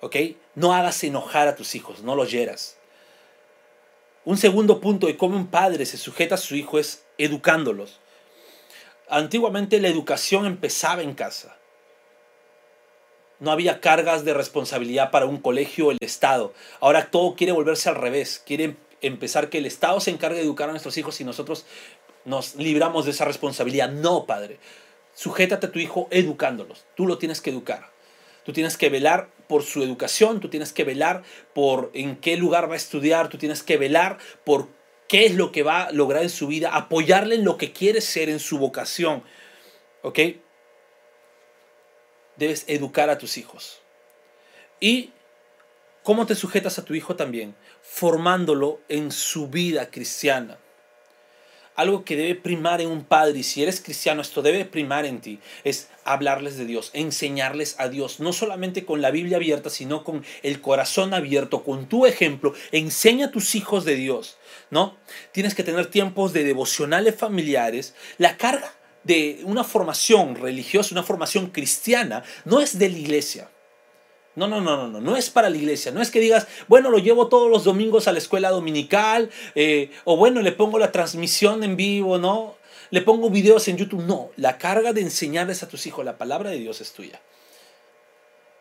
¿Ok? 0.00 0.16
No 0.54 0.74
hagas 0.74 1.02
enojar 1.02 1.48
a 1.48 1.56
tus 1.56 1.74
hijos, 1.74 2.02
no 2.02 2.14
los 2.14 2.30
hieras. 2.30 2.76
Un 4.24 4.36
segundo 4.36 4.80
punto 4.80 5.08
de 5.08 5.16
cómo 5.16 5.36
un 5.36 5.48
padre 5.48 5.86
se 5.86 5.96
sujeta 5.96 6.36
a 6.36 6.38
su 6.38 6.54
hijo 6.54 6.78
es 6.78 7.04
educándolos. 7.18 7.98
Antiguamente 9.10 9.80
la 9.80 9.88
educación 9.88 10.46
empezaba 10.46 11.02
en 11.02 11.14
casa. 11.14 11.56
No 13.40 13.50
había 13.50 13.80
cargas 13.80 14.24
de 14.24 14.34
responsabilidad 14.34 15.10
para 15.10 15.26
un 15.26 15.38
colegio 15.38 15.88
o 15.88 15.90
el 15.90 15.98
Estado. 16.00 16.54
Ahora 16.78 17.10
todo 17.10 17.34
quiere 17.34 17.52
volverse 17.52 17.88
al 17.88 17.96
revés. 17.96 18.40
Quiere 18.46 18.76
empezar 19.00 19.50
que 19.50 19.58
el 19.58 19.66
Estado 19.66 19.98
se 19.98 20.12
encargue 20.12 20.38
de 20.38 20.44
educar 20.44 20.68
a 20.68 20.72
nuestros 20.72 20.96
hijos 20.96 21.20
y 21.20 21.24
nosotros 21.24 21.66
nos 22.24 22.54
libramos 22.54 23.04
de 23.04 23.10
esa 23.10 23.24
responsabilidad. 23.24 23.90
No, 23.90 24.26
padre. 24.26 24.60
Sujétate 25.12 25.66
a 25.66 25.72
tu 25.72 25.80
hijo 25.80 26.06
educándolos. 26.12 26.84
Tú 26.94 27.06
lo 27.06 27.18
tienes 27.18 27.40
que 27.40 27.50
educar. 27.50 27.90
Tú 28.44 28.52
tienes 28.52 28.76
que 28.76 28.90
velar 28.90 29.28
por 29.48 29.64
su 29.64 29.82
educación, 29.82 30.38
tú 30.38 30.48
tienes 30.48 30.72
que 30.72 30.84
velar 30.84 31.24
por 31.52 31.90
en 31.94 32.16
qué 32.16 32.36
lugar 32.36 32.70
va 32.70 32.74
a 32.74 32.76
estudiar, 32.76 33.28
tú 33.28 33.38
tienes 33.38 33.64
que 33.64 33.76
velar 33.76 34.18
por 34.44 34.68
qué 35.10 35.26
es 35.26 35.34
lo 35.34 35.50
que 35.50 35.64
va 35.64 35.82
a 35.82 35.90
lograr 35.90 36.22
en 36.22 36.30
su 36.30 36.46
vida, 36.46 36.70
apoyarle 36.72 37.34
en 37.34 37.44
lo 37.44 37.58
que 37.58 37.72
quiere 37.72 38.00
ser, 38.00 38.28
en 38.28 38.38
su 38.38 38.58
vocación. 38.58 39.24
¿Ok? 40.02 40.20
Debes 42.36 42.64
educar 42.68 43.10
a 43.10 43.18
tus 43.18 43.36
hijos. 43.36 43.82
¿Y 44.78 45.10
cómo 46.04 46.26
te 46.26 46.36
sujetas 46.36 46.78
a 46.78 46.84
tu 46.84 46.94
hijo 46.94 47.16
también? 47.16 47.56
Formándolo 47.82 48.82
en 48.88 49.10
su 49.10 49.48
vida 49.48 49.90
cristiana 49.90 50.58
algo 51.80 52.04
que 52.04 52.16
debe 52.16 52.34
primar 52.34 52.80
en 52.80 52.88
un 52.88 53.04
padre, 53.04 53.38
y 53.38 53.42
si 53.42 53.62
eres 53.62 53.80
cristiano, 53.80 54.22
esto 54.22 54.42
debe 54.42 54.64
primar 54.64 55.06
en 55.06 55.20
ti, 55.20 55.40
es 55.64 55.88
hablarles 56.04 56.56
de 56.56 56.66
Dios, 56.66 56.90
enseñarles 56.92 57.76
a 57.78 57.88
Dios, 57.88 58.20
no 58.20 58.32
solamente 58.32 58.84
con 58.84 59.00
la 59.00 59.10
Biblia 59.10 59.38
abierta, 59.38 59.70
sino 59.70 60.04
con 60.04 60.24
el 60.42 60.60
corazón 60.60 61.14
abierto, 61.14 61.64
con 61.64 61.88
tu 61.88 62.06
ejemplo, 62.06 62.54
enseña 62.72 63.26
a 63.26 63.30
tus 63.30 63.54
hijos 63.54 63.84
de 63.84 63.94
Dios, 63.94 64.36
¿no? 64.70 64.96
Tienes 65.32 65.54
que 65.54 65.64
tener 65.64 65.86
tiempos 65.86 66.32
de 66.32 66.44
devocionales 66.44 67.14
familiares, 67.14 67.94
la 68.18 68.36
carga 68.36 68.74
de 69.04 69.40
una 69.44 69.64
formación 69.64 70.36
religiosa, 70.36 70.94
una 70.94 71.02
formación 71.02 71.48
cristiana, 71.48 72.22
no 72.44 72.60
es 72.60 72.78
de 72.78 72.90
la 72.90 72.98
iglesia. 72.98 73.50
No, 74.36 74.46
no, 74.46 74.60
no, 74.60 74.76
no, 74.76 74.88
no, 74.88 75.00
no 75.00 75.16
es 75.16 75.28
para 75.28 75.50
la 75.50 75.56
iglesia. 75.56 75.92
No 75.92 76.00
es 76.00 76.10
que 76.10 76.20
digas, 76.20 76.46
bueno, 76.68 76.90
lo 76.90 76.98
llevo 76.98 77.28
todos 77.28 77.50
los 77.50 77.64
domingos 77.64 78.08
a 78.08 78.12
la 78.12 78.18
escuela 78.18 78.50
dominical, 78.50 79.30
eh, 79.54 79.90
o 80.04 80.16
bueno, 80.16 80.40
le 80.40 80.52
pongo 80.52 80.78
la 80.78 80.92
transmisión 80.92 81.64
en 81.64 81.76
vivo, 81.76 82.18
¿no? 82.18 82.56
Le 82.90 83.02
pongo 83.02 83.30
videos 83.30 83.68
en 83.68 83.76
YouTube. 83.76 84.04
No, 84.04 84.30
la 84.36 84.58
carga 84.58 84.92
de 84.92 85.00
enseñarles 85.00 85.62
a 85.62 85.68
tus 85.68 85.86
hijos 85.86 86.04
la 86.04 86.18
palabra 86.18 86.50
de 86.50 86.58
Dios 86.58 86.80
es 86.80 86.92
tuya. 86.92 87.20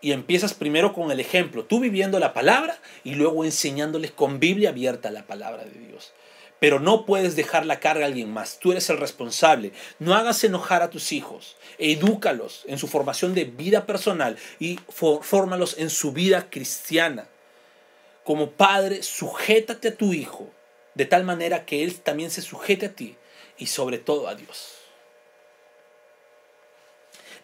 Y 0.01 0.11
empiezas 0.11 0.53
primero 0.53 0.93
con 0.93 1.11
el 1.11 1.19
ejemplo, 1.19 1.65
tú 1.65 1.79
viviendo 1.79 2.19
la 2.19 2.33
palabra 2.33 2.79
y 3.03 3.15
luego 3.15 3.43
enseñándoles 3.43 4.11
con 4.11 4.39
Biblia 4.39 4.69
abierta 4.69 5.11
la 5.11 5.27
palabra 5.27 5.65
de 5.65 5.77
Dios 5.77 6.13
pero 6.59 6.79
no 6.79 7.05
puedes 7.05 7.35
dejar 7.35 7.65
la 7.65 7.79
carga 7.79 8.03
a 8.03 8.07
alguien 8.07 8.31
más. 8.31 8.59
Tú 8.59 8.71
eres 8.71 8.89
el 8.89 8.97
responsable. 8.97 9.71
No 9.97 10.13
hagas 10.13 10.43
enojar 10.43 10.81
a 10.81 10.89
tus 10.89 11.11
hijos. 11.11 11.55
Edúcalos 11.77 12.63
en 12.67 12.77
su 12.77 12.87
formación 12.87 13.33
de 13.33 13.45
vida 13.45 13.85
personal 13.85 14.37
y 14.59 14.79
fórmalos 14.89 15.77
en 15.77 15.89
su 15.89 16.11
vida 16.11 16.49
cristiana. 16.49 17.27
Como 18.23 18.51
padre, 18.51 19.03
sujétate 19.03 19.89
a 19.89 19.95
tu 19.95 20.13
hijo 20.13 20.49
de 20.93 21.05
tal 21.05 21.23
manera 21.23 21.65
que 21.65 21.83
él 21.83 21.95
también 22.01 22.29
se 22.29 22.41
sujete 22.41 22.87
a 22.87 22.93
ti 22.93 23.15
y 23.57 23.67
sobre 23.67 23.97
todo 23.97 24.27
a 24.27 24.35
Dios. 24.35 24.75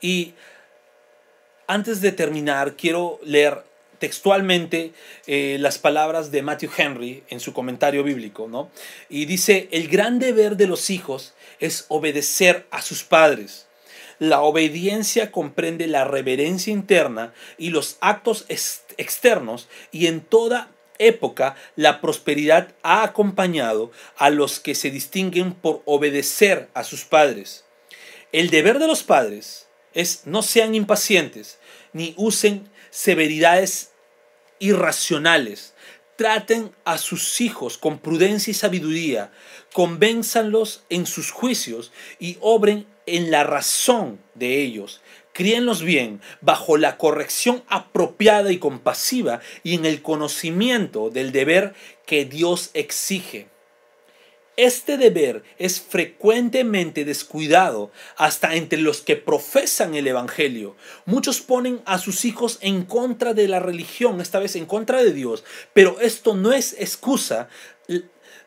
Y 0.01 0.33
antes 1.67 2.01
de 2.01 2.11
terminar, 2.11 2.75
quiero 2.75 3.19
leer 3.23 3.63
textualmente 4.05 4.93
eh, 5.25 5.57
las 5.59 5.79
palabras 5.79 6.29
de 6.29 6.43
Matthew 6.43 6.69
Henry 6.77 7.23
en 7.29 7.39
su 7.39 7.53
comentario 7.53 8.03
bíblico, 8.03 8.47
¿no? 8.47 8.69
Y 9.09 9.25
dice, 9.25 9.67
el 9.71 9.87
gran 9.87 10.19
deber 10.19 10.57
de 10.57 10.67
los 10.67 10.91
hijos 10.91 11.33
es 11.59 11.85
obedecer 11.87 12.67
a 12.69 12.83
sus 12.83 13.03
padres. 13.03 13.65
La 14.19 14.43
obediencia 14.43 15.31
comprende 15.31 15.87
la 15.87 16.05
reverencia 16.05 16.71
interna 16.71 17.33
y 17.57 17.71
los 17.71 17.97
actos 17.99 18.45
externos 18.47 19.69
y 19.91 20.05
en 20.05 20.21
toda 20.21 20.69
época 20.99 21.55
la 21.75 21.99
prosperidad 21.99 22.75
ha 22.83 23.01
acompañado 23.01 23.91
a 24.17 24.29
los 24.29 24.59
que 24.59 24.75
se 24.75 24.91
distinguen 24.91 25.55
por 25.55 25.81
obedecer 25.85 26.69
a 26.75 26.83
sus 26.83 27.05
padres. 27.05 27.65
El 28.31 28.51
deber 28.51 28.77
de 28.77 28.85
los 28.85 29.01
padres 29.01 29.65
es 29.95 30.27
no 30.27 30.43
sean 30.43 30.75
impacientes 30.75 31.57
ni 31.91 32.13
usen 32.17 32.69
severidades 32.91 33.89
irracionales. 34.59 35.73
Traten 36.17 36.71
a 36.85 36.97
sus 36.97 37.41
hijos 37.41 37.77
con 37.77 37.99
prudencia 37.99 38.51
y 38.51 38.53
sabiduría, 38.53 39.31
convénzanlos 39.73 40.83
en 40.89 41.05
sus 41.05 41.31
juicios 41.31 41.91
y 42.19 42.37
obren 42.39 42.87
en 43.05 43.31
la 43.31 43.43
razón 43.43 44.19
de 44.33 44.61
ellos. 44.61 45.01
Críenlos 45.33 45.81
bien, 45.81 46.21
bajo 46.39 46.77
la 46.77 46.97
corrección 46.97 47.63
apropiada 47.67 48.53
y 48.53 48.57
compasiva 48.57 49.41
y 49.63 49.75
en 49.75 49.85
el 49.85 50.01
conocimiento 50.01 51.09
del 51.09 51.33
deber 51.33 51.73
que 52.05 52.23
Dios 52.23 52.69
exige. 52.73 53.49
Este 54.57 54.97
deber 54.97 55.43
es 55.57 55.81
frecuentemente 55.81 57.03
descuidado 57.03 57.91
hasta 58.15 58.55
entre 58.55 58.79
los 58.79 59.01
que 59.01 59.17
profesan 59.17 59.95
el 59.95 60.07
Evangelio. 60.07 60.77
Muchos 61.05 61.41
ponen 61.41 61.81
a 61.85 61.97
sus 61.97 62.23
hijos 62.23 62.57
en 62.61 62.85
contra 62.85 63.33
de 63.33 63.49
la 63.49 63.59
religión, 63.59 64.21
esta 64.21 64.39
vez 64.39 64.55
en 64.55 64.65
contra 64.65 65.03
de 65.03 65.11
Dios, 65.11 65.43
pero 65.73 65.99
esto 65.99 66.35
no 66.35 66.53
es 66.53 66.73
excusa, 66.79 67.49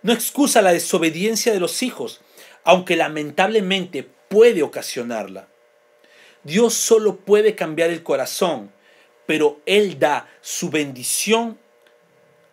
no 0.03 0.12
excusa 0.12 0.62
la 0.62 0.73
desobediencia 0.73 1.53
de 1.53 1.61
los 1.61 1.83
hijos, 1.83 2.23
aunque 2.64 2.97
lamentablemente 2.97 4.09
puede 4.29 4.62
ocasionarla. 4.62 5.49
Dios 6.42 6.73
solo 6.73 7.16
puede 7.16 7.55
cambiar 7.55 7.90
el 7.90 8.03
corazón, 8.03 8.73
pero 9.27 9.61
Él 9.66 9.99
da 9.99 10.27
su 10.40 10.71
bendición 10.71 11.59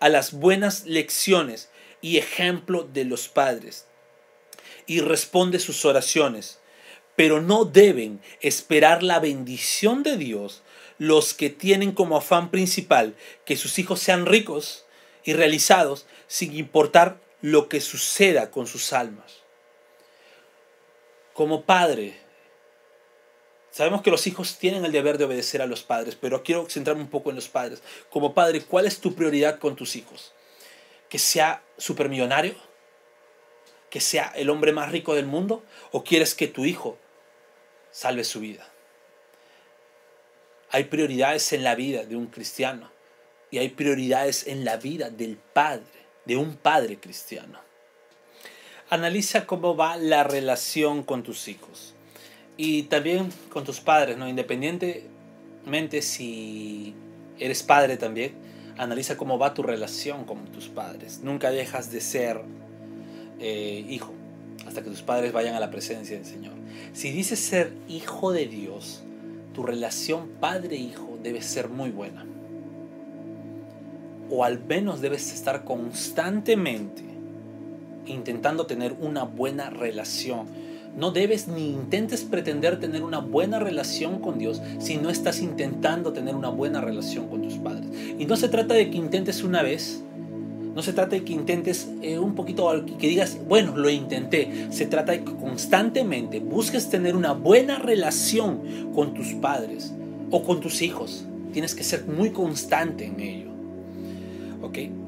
a 0.01 0.09
las 0.09 0.33
buenas 0.33 0.85
lecciones 0.85 1.69
y 2.05 2.19
ejemplo 2.19 2.83
de 2.83 3.03
los 3.03 3.29
padres 3.29 3.87
y 4.85 4.99
responde 5.01 5.57
sus 5.57 5.85
oraciones. 5.85 6.59
Pero 7.15 7.41
no 7.41 7.65
deben 7.65 8.21
esperar 8.41 9.01
la 9.01 9.19
bendición 9.19 10.03
de 10.03 10.15
Dios 10.15 10.61
los 10.99 11.33
que 11.33 11.49
tienen 11.49 11.93
como 11.93 12.15
afán 12.15 12.51
principal 12.51 13.15
que 13.43 13.57
sus 13.57 13.79
hijos 13.79 14.01
sean 14.01 14.27
ricos 14.27 14.85
y 15.23 15.33
realizados 15.33 16.05
sin 16.27 16.55
importar 16.55 17.19
lo 17.41 17.69
que 17.69 17.81
suceda 17.81 18.51
con 18.51 18.67
sus 18.67 18.93
almas. 18.93 19.37
Como 21.33 21.63
padre, 21.63 22.23
Sabemos 23.71 24.03
que 24.03 24.11
los 24.11 24.25
hijos 24.25 24.57
tienen 24.57 24.85
el 24.85 24.93
deber 24.93 25.17
de 25.17 25.25
obedecer 25.25 25.61
a 25.61 25.65
los 25.65 25.83
padres, 25.83 26.15
pero 26.15 26.43
quiero 26.43 26.65
centrarme 26.69 27.01
un 27.01 27.09
poco 27.09 27.29
en 27.29 27.35
los 27.35 27.49
padres. 27.49 27.81
Como 28.09 28.33
padre, 28.33 28.61
¿cuál 28.61 28.85
es 28.85 29.01
tu 29.01 29.15
prioridad 29.15 29.59
con 29.59 29.75
tus 29.75 29.97
hijos? 29.97 30.34
¿Que 31.15 31.19
sea 31.19 31.63
supermillonario? 31.77 32.55
¿Que 33.89 34.01
sea 34.01 34.33
el 34.35 34.49
hombre 34.49 34.73
más 34.73 34.91
rico 34.91 35.15
del 35.15 35.25
mundo? 35.25 35.63
¿O 35.93 36.03
quieres 36.03 36.35
que 36.35 36.47
tu 36.49 36.65
hijo 36.65 36.97
salve 37.89 38.25
su 38.25 38.41
vida? 38.41 38.69
Hay 40.71 40.83
prioridades 40.83 41.53
en 41.53 41.63
la 41.63 41.73
vida 41.73 42.03
de 42.03 42.17
un 42.17 42.27
cristiano 42.27 42.91
y 43.49 43.59
hay 43.59 43.69
prioridades 43.69 44.45
en 44.45 44.65
la 44.65 44.75
vida 44.75 45.09
del 45.09 45.37
padre, 45.37 45.85
de 46.25 46.35
un 46.35 46.57
padre 46.57 46.99
cristiano. 46.99 47.61
Analiza 48.89 49.45
cómo 49.47 49.77
va 49.77 49.95
la 49.95 50.25
relación 50.25 51.01
con 51.01 51.23
tus 51.23 51.47
hijos 51.47 51.95
y 52.57 52.83
también 52.83 53.31
con 53.53 53.63
tus 53.63 53.79
padres, 53.79 54.17
¿no? 54.17 54.27
Independientemente 54.27 56.01
si 56.01 56.93
eres 57.39 57.63
padre 57.63 57.95
también, 57.95 58.35
analiza 58.77 59.17
cómo 59.17 59.37
va 59.37 59.53
tu 59.53 59.63
relación 59.63 60.25
con 60.25 60.45
tus 60.45 60.67
padres. 60.67 61.21
Nunca 61.23 61.51
dejas 61.51 61.91
de 61.91 62.01
ser 62.01 62.41
eh, 63.39 63.85
hijo 63.89 64.13
hasta 64.67 64.83
que 64.83 64.89
tus 64.89 65.01
padres 65.01 65.31
vayan 65.31 65.55
a 65.55 65.59
la 65.59 65.69
presencia 65.69 66.17
del 66.17 66.25
Señor. 66.25 66.53
Si 66.93 67.11
dices 67.11 67.39
ser 67.39 67.73
hijo 67.87 68.31
de 68.31 68.47
Dios, 68.47 69.03
tu 69.53 69.63
relación 69.63 70.29
padre-hijo 70.39 71.17
debe 71.21 71.41
ser 71.41 71.69
muy 71.69 71.91
buena. 71.91 72.25
O 74.29 74.43
al 74.43 74.63
menos 74.63 75.01
debes 75.01 75.33
estar 75.33 75.63
constantemente 75.63 77.03
intentando 78.05 78.65
tener 78.65 78.93
una 78.99 79.23
buena 79.23 79.69
relación 79.69 80.47
no 80.97 81.11
debes 81.11 81.47
ni 81.47 81.71
intentes 81.71 82.23
pretender 82.23 82.79
tener 82.79 83.03
una 83.03 83.19
buena 83.19 83.59
relación 83.59 84.19
con 84.19 84.39
Dios 84.39 84.61
si 84.79 84.97
no 84.97 85.09
estás 85.09 85.41
intentando 85.41 86.13
tener 86.13 86.35
una 86.35 86.49
buena 86.49 86.81
relación 86.81 87.27
con 87.27 87.41
tus 87.41 87.55
padres. 87.55 87.87
Y 88.17 88.25
no 88.25 88.37
se 88.37 88.49
trata 88.49 88.73
de 88.73 88.89
que 88.89 88.97
intentes 88.97 89.43
una 89.43 89.61
vez, 89.61 90.01
no 90.73 90.81
se 90.81 90.93
trata 90.93 91.15
de 91.15 91.23
que 91.23 91.33
intentes 91.33 91.89
eh, 92.01 92.19
un 92.19 92.35
poquito, 92.35 92.69
que 92.99 93.07
digas, 93.07 93.37
bueno, 93.47 93.75
lo 93.75 93.89
intenté. 93.89 94.67
Se 94.71 94.85
trata 94.85 95.11
de 95.13 95.23
que 95.23 95.35
constantemente 95.35 96.39
busques 96.39 96.89
tener 96.89 97.15
una 97.15 97.33
buena 97.33 97.79
relación 97.79 98.91
con 98.93 99.13
tus 99.13 99.33
padres 99.33 99.93
o 100.31 100.43
con 100.43 100.61
tus 100.61 100.81
hijos. 100.81 101.25
Tienes 101.53 101.75
que 101.75 101.83
ser 101.83 102.05
muy 102.05 102.31
constante 102.31 103.05
en 103.05 103.19
ello. 103.19 103.49
¿Ok? 104.61 105.04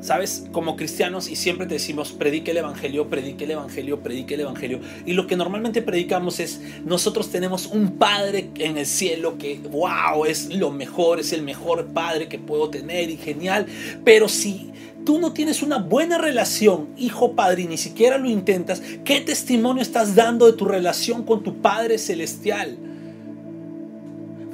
¿Sabes? 0.00 0.44
Como 0.52 0.76
cristianos 0.76 1.28
y 1.28 1.36
siempre 1.36 1.66
te 1.66 1.74
decimos, 1.74 2.12
predique 2.12 2.50
el 2.50 2.58
Evangelio, 2.58 3.08
predique 3.08 3.44
el 3.44 3.52
Evangelio, 3.52 4.02
predique 4.02 4.34
el 4.34 4.40
Evangelio. 4.40 4.80
Y 5.04 5.14
lo 5.14 5.26
que 5.26 5.36
normalmente 5.36 5.82
predicamos 5.82 6.38
es, 6.38 6.60
nosotros 6.84 7.30
tenemos 7.30 7.66
un 7.66 7.92
Padre 7.92 8.50
en 8.58 8.76
el 8.76 8.86
cielo 8.86 9.38
que, 9.38 9.58
wow, 9.70 10.24
es 10.26 10.54
lo 10.54 10.70
mejor, 10.70 11.20
es 11.20 11.32
el 11.32 11.42
mejor 11.42 11.86
Padre 11.86 12.28
que 12.28 12.38
puedo 12.38 12.68
tener 12.70 13.10
y 13.10 13.16
genial. 13.16 13.66
Pero 14.04 14.28
si 14.28 14.70
tú 15.06 15.18
no 15.18 15.32
tienes 15.32 15.62
una 15.62 15.78
buena 15.78 16.18
relación, 16.18 16.88
hijo-padre, 16.98 17.62
y 17.62 17.66
ni 17.68 17.78
siquiera 17.78 18.18
lo 18.18 18.28
intentas, 18.28 18.82
¿qué 19.04 19.20
testimonio 19.20 19.82
estás 19.82 20.14
dando 20.14 20.46
de 20.46 20.52
tu 20.52 20.66
relación 20.66 21.22
con 21.24 21.42
tu 21.42 21.62
Padre 21.62 21.96
celestial? 21.96 22.76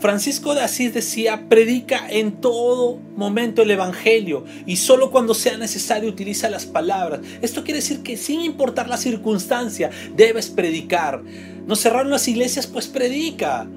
Francisco 0.02 0.56
de 0.56 0.62
Asís 0.62 0.92
decía, 0.92 1.48
predica 1.48 2.08
en 2.10 2.32
todo 2.32 2.98
momento 3.14 3.62
el 3.62 3.70
Evangelio 3.70 4.44
y 4.66 4.74
solo 4.74 5.12
cuando 5.12 5.32
sea 5.32 5.56
necesario 5.56 6.10
utiliza 6.10 6.50
las 6.50 6.66
palabras. 6.66 7.20
Esto 7.40 7.62
quiere 7.62 7.78
decir 7.78 8.02
que 8.02 8.16
sin 8.16 8.40
importar 8.40 8.88
la 8.88 8.96
circunstancia, 8.96 9.90
debes 10.16 10.50
predicar. 10.50 11.22
Nos 11.68 11.78
cerraron 11.78 12.10
las 12.10 12.26
iglesias, 12.26 12.66
pues 12.66 12.88
predica. 12.88 13.68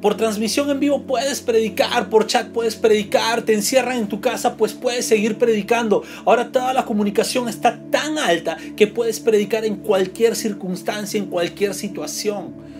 Por 0.00 0.16
transmisión 0.16 0.70
en 0.70 0.78
vivo 0.78 1.02
puedes 1.02 1.40
predicar, 1.40 2.08
por 2.08 2.28
chat 2.28 2.52
puedes 2.52 2.76
predicar, 2.76 3.42
te 3.42 3.54
encierran 3.54 3.98
en 3.98 4.06
tu 4.06 4.20
casa, 4.20 4.56
pues 4.56 4.72
puedes 4.72 5.04
seguir 5.04 5.36
predicando. 5.36 6.04
Ahora 6.24 6.52
toda 6.52 6.72
la 6.72 6.84
comunicación 6.84 7.48
está 7.48 7.76
tan 7.90 8.18
alta 8.18 8.56
que 8.76 8.86
puedes 8.86 9.18
predicar 9.18 9.64
en 9.64 9.74
cualquier 9.74 10.36
circunstancia, 10.36 11.18
en 11.18 11.26
cualquier 11.26 11.74
situación. 11.74 12.75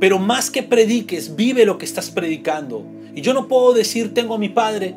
Pero 0.00 0.18
más 0.18 0.50
que 0.50 0.62
prediques, 0.62 1.36
vive 1.36 1.64
lo 1.64 1.78
que 1.78 1.84
estás 1.84 2.10
predicando. 2.10 2.84
Y 3.14 3.20
yo 3.20 3.32
no 3.32 3.48
puedo 3.48 3.72
decir 3.72 4.12
tengo 4.12 4.34
a 4.34 4.38
mi 4.38 4.48
Padre 4.48 4.94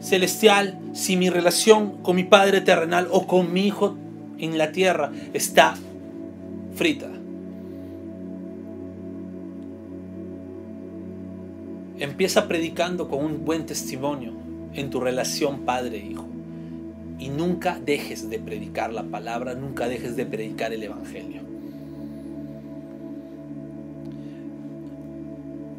celestial 0.00 0.78
si 0.92 1.16
mi 1.16 1.30
relación 1.30 2.02
con 2.02 2.16
mi 2.16 2.24
Padre 2.24 2.60
terrenal 2.60 3.08
o 3.10 3.26
con 3.26 3.52
mi 3.52 3.66
Hijo 3.66 3.96
en 4.38 4.58
la 4.58 4.72
tierra 4.72 5.12
está 5.32 5.74
frita. 6.74 7.08
Empieza 11.98 12.48
predicando 12.48 13.08
con 13.08 13.24
un 13.24 13.44
buen 13.44 13.66
testimonio 13.66 14.32
en 14.74 14.90
tu 14.90 15.00
relación 15.00 15.60
padre-hijo. 15.60 16.26
Y 17.18 17.28
nunca 17.28 17.78
dejes 17.82 18.28
de 18.28 18.40
predicar 18.40 18.92
la 18.92 19.04
palabra, 19.04 19.54
nunca 19.54 19.88
dejes 19.88 20.16
de 20.16 20.26
predicar 20.26 20.72
el 20.72 20.82
Evangelio. 20.82 21.53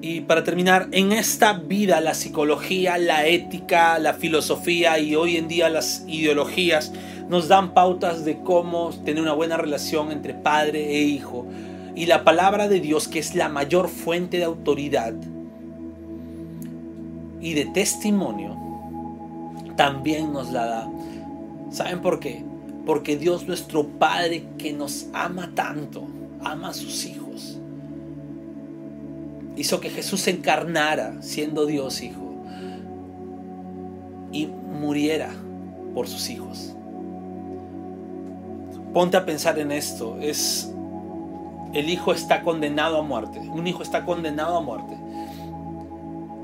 Y 0.07 0.21
para 0.21 0.43
terminar, 0.43 0.87
en 0.91 1.11
esta 1.11 1.53
vida 1.53 1.99
la 1.99 2.13
psicología, 2.13 2.99
la 2.99 3.25
ética, 3.25 3.97
la 3.97 4.13
filosofía 4.13 4.99
y 4.99 5.15
hoy 5.15 5.35
en 5.35 5.47
día 5.47 5.67
las 5.67 6.03
ideologías 6.07 6.93
nos 7.27 7.47
dan 7.47 7.73
pautas 7.73 8.23
de 8.23 8.37
cómo 8.37 8.91
tener 9.03 9.23
una 9.23 9.33
buena 9.33 9.57
relación 9.57 10.11
entre 10.11 10.35
padre 10.35 10.95
e 10.95 11.01
hijo. 11.01 11.47
Y 11.95 12.05
la 12.05 12.23
palabra 12.23 12.67
de 12.67 12.81
Dios, 12.81 13.07
que 13.07 13.17
es 13.17 13.33
la 13.33 13.49
mayor 13.49 13.89
fuente 13.89 14.37
de 14.37 14.43
autoridad 14.43 15.15
y 17.41 17.55
de 17.55 17.65
testimonio, 17.65 18.55
también 19.75 20.31
nos 20.31 20.51
la 20.51 20.67
da. 20.67 20.89
¿Saben 21.71 22.01
por 22.01 22.19
qué? 22.19 22.45
Porque 22.85 23.17
Dios 23.17 23.47
nuestro 23.47 23.87
Padre 23.87 24.43
que 24.59 24.71
nos 24.71 25.07
ama 25.13 25.49
tanto, 25.55 26.05
ama 26.43 26.67
a 26.67 26.73
sus 26.75 27.05
hijos 27.07 27.59
hizo 29.55 29.79
que 29.79 29.89
Jesús 29.89 30.21
se 30.21 30.31
encarnara 30.31 31.21
siendo 31.21 31.65
Dios 31.65 32.01
hijo 32.01 32.35
y 34.31 34.47
muriera 34.47 35.29
por 35.93 36.07
sus 36.07 36.29
hijos. 36.29 36.75
Ponte 38.93 39.17
a 39.17 39.25
pensar 39.25 39.59
en 39.59 39.71
esto, 39.71 40.17
es 40.21 40.71
el 41.73 41.89
hijo 41.89 42.13
está 42.13 42.41
condenado 42.41 42.97
a 42.97 43.01
muerte, 43.01 43.39
un 43.39 43.67
hijo 43.67 43.83
está 43.83 44.05
condenado 44.05 44.57
a 44.57 44.61
muerte. 44.61 44.97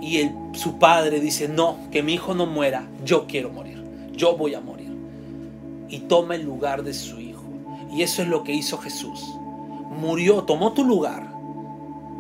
Y 0.02 0.18
el, 0.18 0.34
su 0.54 0.78
padre 0.80 1.20
dice, 1.20 1.48
no, 1.48 1.78
que 1.92 2.02
mi 2.02 2.14
hijo 2.14 2.34
no 2.34 2.46
muera, 2.46 2.88
yo 3.06 3.28
quiero 3.28 3.52
morir, 3.52 3.84
yo 4.14 4.36
voy 4.36 4.56
a 4.56 4.62
morir. 4.62 4.92
Y 5.88 6.00
toma 6.00 6.36
el 6.36 6.44
lugar 6.44 6.84
de 6.84 6.94
su 6.94 7.20
hijo. 7.20 7.44
Y 7.94 8.02
eso 8.02 8.22
es 8.22 8.28
lo 8.30 8.44
que 8.44 8.54
hizo 8.54 8.78
Jesús. 8.78 9.22
Murió, 10.00 10.44
tomó 10.44 10.72
tu 10.72 10.84
lugar 10.84 11.31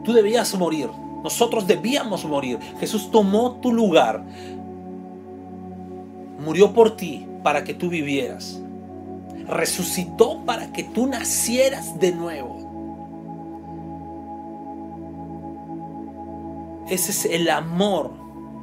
Tú 0.03 0.13
debías 0.13 0.57
morir. 0.57 0.89
Nosotros 1.23 1.67
debíamos 1.67 2.25
morir. 2.25 2.59
Jesús 2.79 3.11
tomó 3.11 3.53
tu 3.61 3.71
lugar. 3.71 4.23
Murió 6.39 6.73
por 6.73 6.95
ti 6.95 7.27
para 7.43 7.63
que 7.63 7.73
tú 7.73 7.89
vivieras. 7.89 8.59
Resucitó 9.47 10.43
para 10.45 10.71
que 10.71 10.83
tú 10.83 11.07
nacieras 11.07 11.99
de 11.99 12.11
nuevo. 12.11 12.61
Ese 16.89 17.11
es 17.11 17.25
el 17.25 17.49
amor 17.49 18.11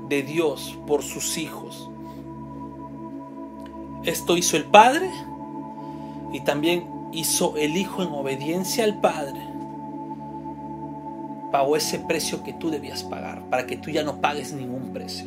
de 0.09 0.23
Dios 0.23 0.77
por 0.87 1.03
sus 1.03 1.39
hijos. 1.39 1.89
Esto 4.05 4.37
hizo 4.37 4.57
el 4.57 4.65
Padre 4.65 5.11
y 6.33 6.41
también 6.41 6.85
hizo 7.13 7.57
el 7.57 7.77
Hijo 7.77 8.03
en 8.03 8.09
obediencia 8.09 8.85
al 8.85 9.01
Padre. 9.01 9.48
Pagó 11.51 11.77
ese 11.77 11.99
precio 11.99 12.43
que 12.45 12.53
tú 12.53 12.71
debías 12.71 13.03
pagar 13.03 13.43
para 13.49 13.67
que 13.67 13.77
tú 13.77 13.91
ya 13.91 14.03
no 14.03 14.21
pagues 14.21 14.53
ningún 14.53 14.93
precio. 14.93 15.27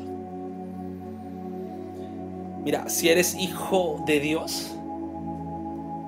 Mira, 2.63 2.89
si 2.89 3.09
eres 3.09 3.35
hijo 3.35 4.03
de 4.05 4.19
Dios, 4.19 4.71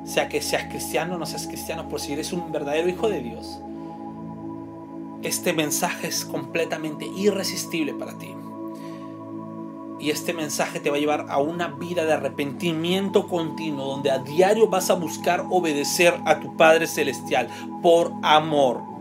sea 0.04 0.30
que 0.30 0.41
seas 0.41 0.65
cristiano 0.65 1.15
o 1.15 1.17
no 1.17 1.26
seas 1.26 1.47
cristiano, 1.47 1.89
por 1.89 1.99
si 1.99 2.13
eres 2.13 2.32
un 2.32 2.52
verdadero 2.52 2.89
hijo 2.89 3.10
de 3.10 3.21
Dios, 3.21 3.60
este 5.23 5.54
mensaje 5.54 6.08
es 6.08 6.26
completamente 6.26 7.06
irresistible 7.06 7.93
para 7.93 8.17
ti. 8.17 8.36
Y 9.99 10.10
este 10.10 10.34
mensaje 10.34 10.82
te 10.82 10.89
va 10.89 10.97
a 10.97 10.99
llevar 10.99 11.28
a 11.30 11.38
una 11.38 11.69
vida 11.69 12.04
de 12.04 12.12
arrepentimiento 12.12 13.28
continuo, 13.28 13.86
donde 13.86 14.12
a 14.12 14.17
diario 14.19 14.67
vas 14.67 14.89
a 14.89 14.95
buscar 14.95 15.45
obedecer 15.49 16.13
a 16.26 16.39
tu 16.41 16.58
Padre 16.58 16.88
Celestial 16.88 17.47
por 17.82 18.12
amor. 18.21 18.92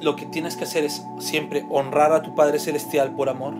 Lo 0.00 0.16
que 0.16 0.26
tienes 0.26 0.56
que 0.56 0.64
hacer 0.64 0.84
es 0.84 1.02
siempre 1.18 1.66
honrar 1.70 2.12
a 2.12 2.22
tu 2.22 2.34
Padre 2.34 2.58
Celestial 2.58 3.14
por 3.16 3.28
amor 3.28 3.54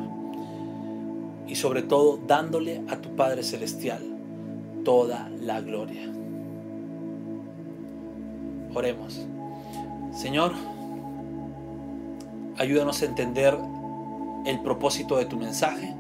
y 1.47 1.57
sobre 1.57 1.83
todo 1.83 2.19
dándole 2.27 2.83
a 2.89 2.97
tu 2.97 3.17
Padre 3.17 3.43
Celestial 3.43 4.03
toda 4.85 5.29
la 5.41 5.61
gloria. 5.61 6.09
Oremos. 8.75 9.27
Señor, 10.13 10.53
Ayúdanos 12.59 13.03
a 13.03 13.05
entender 13.05 13.57
el 14.45 14.59
propósito 14.59 15.17
de 15.17 15.27
tu 15.27 15.37
mensaje. 15.37 15.95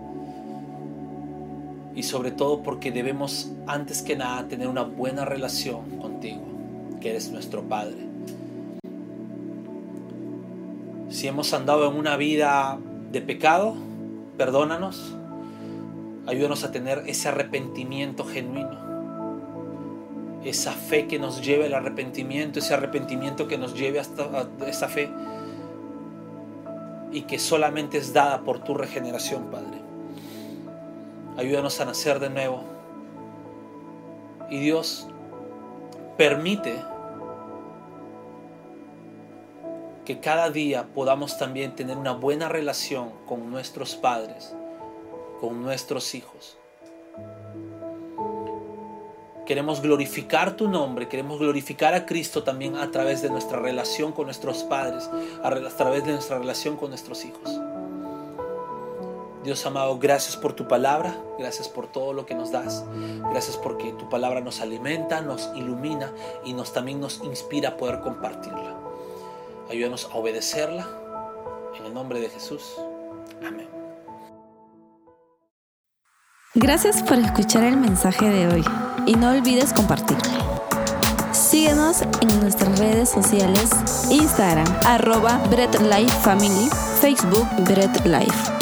Y 1.94 2.03
sobre 2.03 2.33
todo 2.33 2.64
porque 2.64 2.90
debemos 2.90 3.53
antes 3.68 4.03
que 4.03 4.16
nada 4.16 4.48
tener 4.48 4.66
una 4.66 4.83
buena 4.83 5.24
relación 5.24 5.98
contigo, 6.01 6.42
que 7.01 7.11
eres 7.11 7.31
nuestro 7.31 7.62
Padre. 7.62 8.08
Si 11.18 11.26
hemos 11.26 11.52
andado 11.52 11.90
en 11.90 11.96
una 11.96 12.16
vida 12.16 12.78
de 13.11 13.20
pecado, 13.20 13.74
perdónanos. 14.37 15.16
Ayúdanos 16.28 16.62
a 16.62 16.70
tener 16.70 17.02
ese 17.09 17.26
arrepentimiento 17.26 18.24
genuino. 18.24 18.78
Esa 20.44 20.70
fe 20.70 21.09
que 21.09 21.18
nos 21.18 21.44
lleve 21.44 21.66
al 21.66 21.74
arrepentimiento, 21.74 22.61
ese 22.61 22.72
arrepentimiento 22.72 23.48
que 23.48 23.59
nos 23.59 23.74
lleve 23.74 23.98
hasta 23.98 24.48
esa 24.68 24.87
fe 24.87 25.11
y 27.11 27.22
que 27.22 27.40
solamente 27.40 27.98
es 27.98 28.12
dada 28.12 28.42
por 28.42 28.61
tu 28.61 28.74
regeneración, 28.74 29.50
Padre. 29.50 29.81
Ayúdanos 31.37 31.81
a 31.81 31.85
nacer 31.85 32.20
de 32.20 32.31
nuevo. 32.31 32.62
Y 34.50 34.61
Dios 34.61 35.09
permite 36.16 36.76
que 40.09 40.21
cada 40.21 40.49
día 40.49 40.87
podamos 40.94 41.37
también 41.37 41.77
tener 41.77 41.99
una 41.99 42.12
buena 42.12 42.49
relación 42.49 43.11
con 43.27 43.51
nuestros 43.51 43.94
padres, 43.94 44.55
con 45.38 45.61
nuestros 45.62 46.14
hijos. 46.14 46.57
Queremos 49.44 49.83
glorificar 49.83 50.57
tu 50.57 50.66
nombre, 50.66 51.09
queremos 51.09 51.38
glorificar 51.38 51.92
a 51.92 52.07
Cristo 52.07 52.42
también 52.42 52.77
a 52.77 52.90
través 52.90 53.21
de 53.21 53.29
nuestra 53.29 53.59
relación 53.61 54.12
con 54.12 54.25
nuestros 54.25 54.62
padres, 54.62 55.11
a 55.42 55.51
través 55.77 56.07
de 56.07 56.12
nuestra 56.12 56.38
relación 56.38 56.79
con 56.79 56.88
nuestros 56.88 57.27
hijos. 57.27 57.61
Dios 59.44 59.66
amado, 59.66 59.99
gracias 59.99 60.38
por 60.38 60.55
tu 60.55 60.66
palabra, 60.66 61.23
gracias 61.38 61.68
por 61.68 61.87
todo 61.87 62.14
lo 62.14 62.25
que 62.25 62.35
nos 62.35 62.51
das, 62.51 62.83
gracias 63.31 63.59
porque 63.59 63.92
tu 63.92 64.09
palabra 64.09 64.40
nos 64.40 64.62
alimenta, 64.62 65.21
nos 65.21 65.51
ilumina 65.55 66.14
y 66.47 66.55
nos 66.55 66.73
también 66.73 66.99
nos 66.99 67.23
inspira 67.23 67.68
a 67.68 67.77
poder 67.77 68.01
compartirla. 68.01 68.88
Ayúdanos 69.70 70.09
a 70.12 70.16
obedecerla 70.16 70.87
en 71.78 71.87
el 71.87 71.94
nombre 71.94 72.20
de 72.20 72.31
Jesús. 72.31 72.62
Amén. 73.46 73.68
Gracias 76.54 77.02
por 77.02 77.18
escuchar 77.18 77.64
el 77.64 77.76
mensaje 77.76 78.28
de 78.28 78.48
hoy 78.48 78.64
y 79.07 79.14
no 79.14 79.31
olvides 79.31 79.72
compartirlo. 79.72 80.38
Síguenos 81.33 82.02
en 82.02 82.40
nuestras 82.40 82.78
redes 82.78 83.11
sociales, 83.11 83.70
Instagram, 84.11 84.66
arroba 84.85 85.38
Bread 85.50 85.74
Life 85.81 86.16
Family, 86.22 86.68
Facebook 87.00 87.46
Bread 87.64 88.04
Life. 88.07 88.58